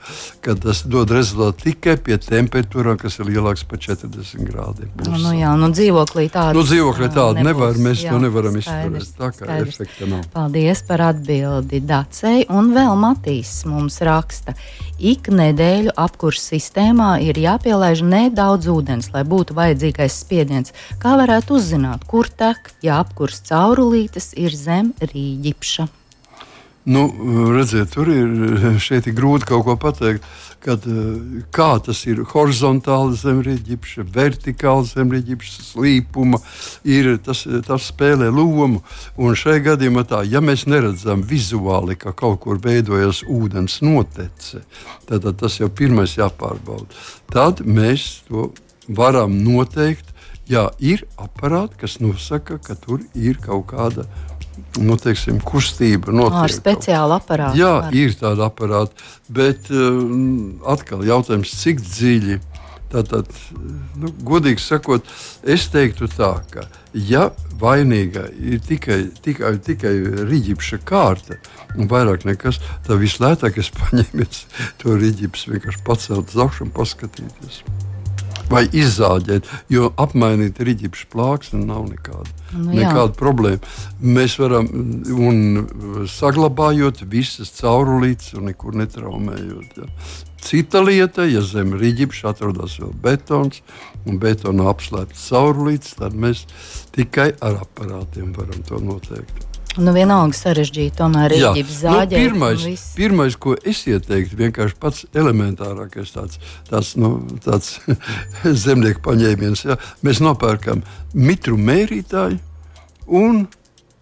ka 0.43 0.55
tas 0.59 0.83
dod 0.87 1.11
rezultātu 1.13 1.69
tikai 1.69 1.97
pie 2.01 2.17
temperatūrām, 2.21 2.99
kas 3.01 3.19
ir 3.19 3.29
lielākas 3.29 3.65
par 3.67 3.81
40 3.83 4.45
grādiem. 4.47 4.91
Nu, 5.05 5.17
nu, 5.17 5.33
jā, 5.37 5.53
nu, 5.59 5.71
dzīvoklī 5.75 6.27
tāda 6.33 6.55
nu, 6.57 6.65
dzīvoklī 6.67 7.11
tāda 7.13 7.45
nevar, 7.45 7.79
mēs 7.81 8.05
jā, 8.05 8.13
to 8.13 8.21
nevaram 8.23 8.57
skaidrs, 8.57 9.11
izturēt. 9.11 9.17
Tā 9.19 9.31
kā 9.31 9.45
skaidrs. 9.45 9.75
efekta 9.75 10.09
nav. 10.11 10.25
Paldies 10.33 10.83
par 10.87 11.05
atbildi 11.11 11.83
Dacei. 11.85 12.45
Un 12.51 12.71
vēl 12.75 12.95
Matīs 13.01 13.53
mums 13.69 14.01
raksta. 14.05 14.55
Ik 15.01 15.31
nedēļu 15.33 15.95
apkurss 15.97 16.51
sistēmā 16.51 17.15
ir 17.25 17.39
jāpielaiž 17.41 18.03
nedaudz 18.05 18.69
ūdens, 18.71 19.09
lai 19.15 19.23
būtu 19.27 19.57
vajadzīgais 19.57 20.19
spiediens. 20.25 20.75
Kā 21.01 21.15
varētu 21.19 21.57
uzzināt, 21.57 22.05
kur 22.09 22.29
tek, 22.29 22.73
ja 22.85 23.01
apkurss 23.01 23.47
caurulītes 23.49 24.31
ir 24.37 24.53
zem 24.57 24.93
rīģipša? 25.01 25.89
Nu, 26.83 27.03
redziet, 27.53 27.91
tur 27.93 28.09
ir 28.09 28.31
ir 28.97 29.13
grūti 29.13 29.45
kaut 29.45 29.67
ko 29.67 29.75
pateikt. 29.77 30.25
Kad, 30.61 30.83
kā 31.49 31.69
tas 31.81 32.03
ir 32.05 32.19
horizontāli 32.29 33.15
zemrīķis, 33.17 33.95
vertikāli 34.13 34.85
zemrīķis, 34.85 35.55
slīpuma, 35.71 36.37
ir, 36.85 37.15
tas, 37.25 37.47
tas 37.65 37.87
spēlē 37.89 38.29
lomu. 38.29 38.83
Un 39.17 39.37
šajā 39.37 39.63
gadījumā, 39.71 40.05
tā, 40.09 40.21
ja 40.29 40.41
mēs 40.41 40.67
neredzam 40.69 41.25
vizuāli, 41.25 41.97
ka 41.97 42.13
kaut 42.17 42.43
kur 42.45 42.61
veidojas 42.61 43.23
ūdens 43.25 43.79
notece, 43.81 44.61
tad, 45.09 45.23
tad 45.25 45.41
tas 45.41 45.57
jau 45.57 45.69
pirmais 45.69 46.13
jāpārbauda. 46.17 46.93
Tad 47.33 47.65
mēs 47.65 48.21
to 48.29 48.51
varam 48.89 49.41
noteikt. 49.41 50.13
Jā, 50.49 50.67
ir 50.83 51.05
aparāti, 51.21 51.77
kas 51.81 51.99
nosaka, 52.03 52.57
ka 52.61 52.75
tur 52.75 53.01
ir 53.15 53.37
kaut 53.41 53.69
kāda 53.69 54.05
nu, 54.79 54.97
teiksim, 54.99 55.39
kustība. 55.45 56.13
Ar 56.29 56.53
speciālu 56.53 57.17
aparātu. 57.17 57.59
Jā, 57.59 57.73
var. 57.85 57.97
ir 57.97 58.15
tāda 58.19 58.47
aparāta, 58.49 59.09
bet 59.31 59.71
um, 59.73 60.61
atkal 60.69 61.05
jautājums, 61.07 61.53
cik 61.61 61.83
dziļi. 61.85 62.39
Tātad, 62.91 63.29
nu, 63.95 64.09
godīgi 64.27 64.59
sakot, 64.59 65.05
es 65.47 65.69
teiktu 65.71 66.09
tā, 66.11 66.33
ka, 66.51 66.65
ja 66.91 67.29
vainīga 67.61 68.25
ir 68.35 68.59
tikai, 68.65 69.05
tikai, 69.23 69.53
tikai 69.63 69.93
rīķipša 70.27 70.81
kārta, 70.83 71.37
un 71.77 71.87
vairāk 71.91 72.25
nekas, 72.27 72.59
tad 72.87 72.99
vislētākais 72.99 73.71
paņēmiens 73.79 74.43
to 74.83 74.97
rīķipsu 74.99 75.55
vienkārši 75.55 75.87
pacelt 75.87 76.35
uz 76.35 76.43
augšu 76.43 76.67
un 76.67 76.75
paskatīties 76.75 77.63
vai 78.51 78.63
izzāģēt, 78.67 79.49
jo 79.71 79.91
apmainīt 80.01 80.59
rīķipšu 80.61 81.07
plāksni 81.13 81.61
nav 81.65 81.85
nekāda, 81.89 82.29
nu, 82.53 82.71
jā. 82.71 82.81
nekāda 82.81 83.15
problēma. 83.19 83.75
Mēs 84.01 84.37
varam, 84.41 84.67
un 85.17 86.05
saglabājot 86.11 87.05
visas 87.11 87.53
caurulītes 87.59 88.35
un 88.37 88.49
nekur 88.51 88.77
netraumējot. 88.81 89.79
Ja. 89.81 89.89
Cita 90.41 90.81
lieta, 90.81 91.27
ja 91.29 91.43
zem 91.45 91.75
rīķipša 91.77 92.31
atrodas 92.33 92.79
vēl 92.81 92.95
betons 93.03 93.61
un 94.09 94.17
betona 94.21 94.71
apslēpts 94.71 95.29
caurulītes, 95.29 95.95
tad 96.01 96.17
mēs 96.17 96.47
tikai 96.95 97.31
ar 97.45 97.61
aparātiem 97.67 98.33
varam 98.37 98.65
to 98.67 98.81
noteikt. 98.81 99.50
Nu, 99.79 99.93
vienalga 99.95 100.35
sarežģīta, 100.35 100.97
tomēr 100.99 101.31
ir 101.31 101.45
ģipsa 101.55 101.77
zāģē. 101.85 102.17
Nu, 102.17 102.23
pirmais, 102.25 102.81
pirmais, 102.97 103.37
ko 103.39 103.53
es 103.55 103.85
ieteiktu, 103.87 104.35
vienkārši 104.41 104.75
pats 104.81 105.05
elementārākais 105.15 106.11
tāds, 106.11 106.41
tāds, 106.67 106.89
nu, 106.99 107.13
tāds 107.45 107.77
zemnieku 108.65 108.99
paņēmiens. 109.05 109.63
Ja? 109.69 109.77
Mēs 110.03 110.19
nopērkam 110.23 110.83
mitru 111.15 111.55
mērītāju 111.55 112.41
un 113.21 113.45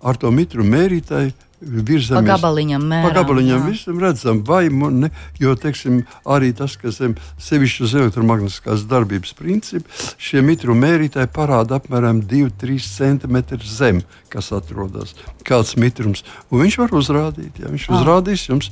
ar 0.02 0.18
to 0.18 0.34
mitru 0.34 0.66
mērītāju 0.66 1.36
virzamies. 1.62 2.24
Pa 2.24 2.36
gabaliņam 2.38 2.86
mērām. 2.92 3.08
Pa 3.08 3.16
gabaliņam 3.20 3.66
visam 3.68 4.00
redzam, 4.02 4.42
vai 4.48 4.70
ne, 4.72 5.10
jo, 5.42 5.56
teiksim, 5.60 6.02
arī 6.30 6.52
tas, 6.56 6.78
ka 6.80 6.94
zem 6.96 7.18
sevišķi 7.42 7.86
uz 7.88 7.96
elektromagnetiskās 8.00 8.86
darbības 8.90 9.36
principu, 9.40 10.00
šie 10.22 10.44
mitru 10.46 10.76
mērītāji 10.80 11.32
parāda 11.36 11.80
apmēram 11.80 12.24
2-3 12.30 12.80
cm 12.88 13.60
zem, 13.68 14.02
kas 14.32 14.54
atrodas, 14.56 15.16
kāds 15.48 15.76
mitrums, 15.80 16.24
un 16.50 16.64
viņš 16.64 16.80
var 16.84 16.96
uzrādīt, 17.02 17.60
ja 17.60 17.72
viņš 17.72 17.90
ah. 17.90 18.00
uzrādīs 18.00 18.48
jums, 18.50 18.72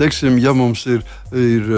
teiksim, 0.00 0.40
ja 0.42 0.56
mums 0.56 0.86
ir, 0.90 1.04
ir 1.32 1.72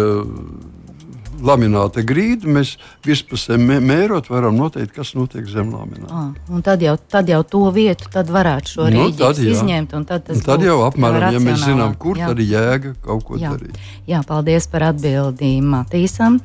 lamināta 1.44 2.05
grīda, 2.07 2.49
mēs 2.51 2.77
virspusē 3.07 3.59
mērot, 3.61 4.31
varam 4.33 4.57
noteikt, 4.59 4.94
kas 4.96 5.14
notiek 5.16 5.49
zem 5.51 5.72
lamināta. 5.75 6.12
Ah, 6.12 6.61
tad, 6.64 6.85
jau, 6.85 6.96
tad 6.96 7.31
jau 7.33 7.42
to 7.46 7.64
vietu 7.75 8.11
varētu 8.12 8.72
šo 8.77 8.88
nu, 8.92 9.09
rīķi 9.11 9.51
izņemt. 9.53 9.96
Tad, 10.09 10.31
tad 10.46 10.64
jau 10.64 10.79
apmēram, 10.87 11.35
ja 11.37 11.42
mēs 11.42 11.64
zinām, 11.66 11.96
kur 12.01 12.20
jā. 12.20 12.31
tad 12.31 12.40
ir 12.42 12.55
jēga 12.55 12.94
kaut 13.05 13.27
ko 13.27 13.40
jā. 13.40 13.53
darīt. 13.55 13.77
Jā, 14.09 14.22
paldies 14.27 14.68
par 14.72 14.90
atbildību 14.92 15.68
Matīsam. 15.77 16.40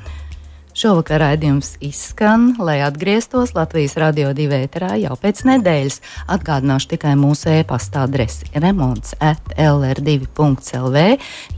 Šovakar 0.72 1.20
raidījums 1.20 1.74
izskan, 1.84 2.54
lai 2.64 2.78
atgrieztos 2.86 3.52
Latvijas 3.58 3.98
radio 4.00 4.30
divi 4.32 4.56
ēterā 4.64 4.94
jau 5.02 5.18
pēc 5.20 5.42
nedēļas. 5.50 5.98
Atgādināšu 6.32 6.94
tikai 6.94 7.12
mūsu 7.20 7.50
e-pasta 7.52 8.06
adresi 8.08 8.48
remonds 8.56 9.12
at 9.20 9.52
lr2.lv. 9.60 11.04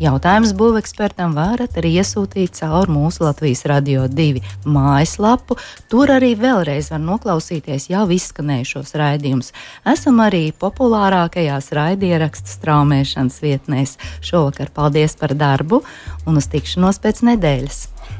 Jautājums 0.02 0.56
būvekspertam 0.58 1.38
varat 1.38 1.78
arī 1.78 1.94
iesūtīt 2.02 2.58
caur 2.58 2.90
mūsu 2.90 3.28
Latvijas 3.28 3.62
radio 3.70 4.08
divi 4.10 4.42
mājaslapu. 4.66 5.60
Tur 5.94 6.16
arī 6.18 6.34
vēlreiz 6.40 6.90
var 6.96 7.06
noklausīties 7.06 7.92
jau 7.94 8.08
izskanējušos 8.18 8.98
raidījumus. 8.98 9.54
Esam 9.94 10.26
arī 10.26 10.48
populārākajās 10.58 11.70
raidierakstu 11.78 12.58
straumēšanas 12.58 13.42
vietnēs. 13.46 14.00
Šovakar 14.26 14.74
paldies 14.74 15.14
par 15.22 15.38
darbu 15.38 15.84
un 16.26 16.42
uz 16.42 16.50
tikšanos 16.50 17.04
pēc 17.04 17.28
nedēļas! 17.30 17.93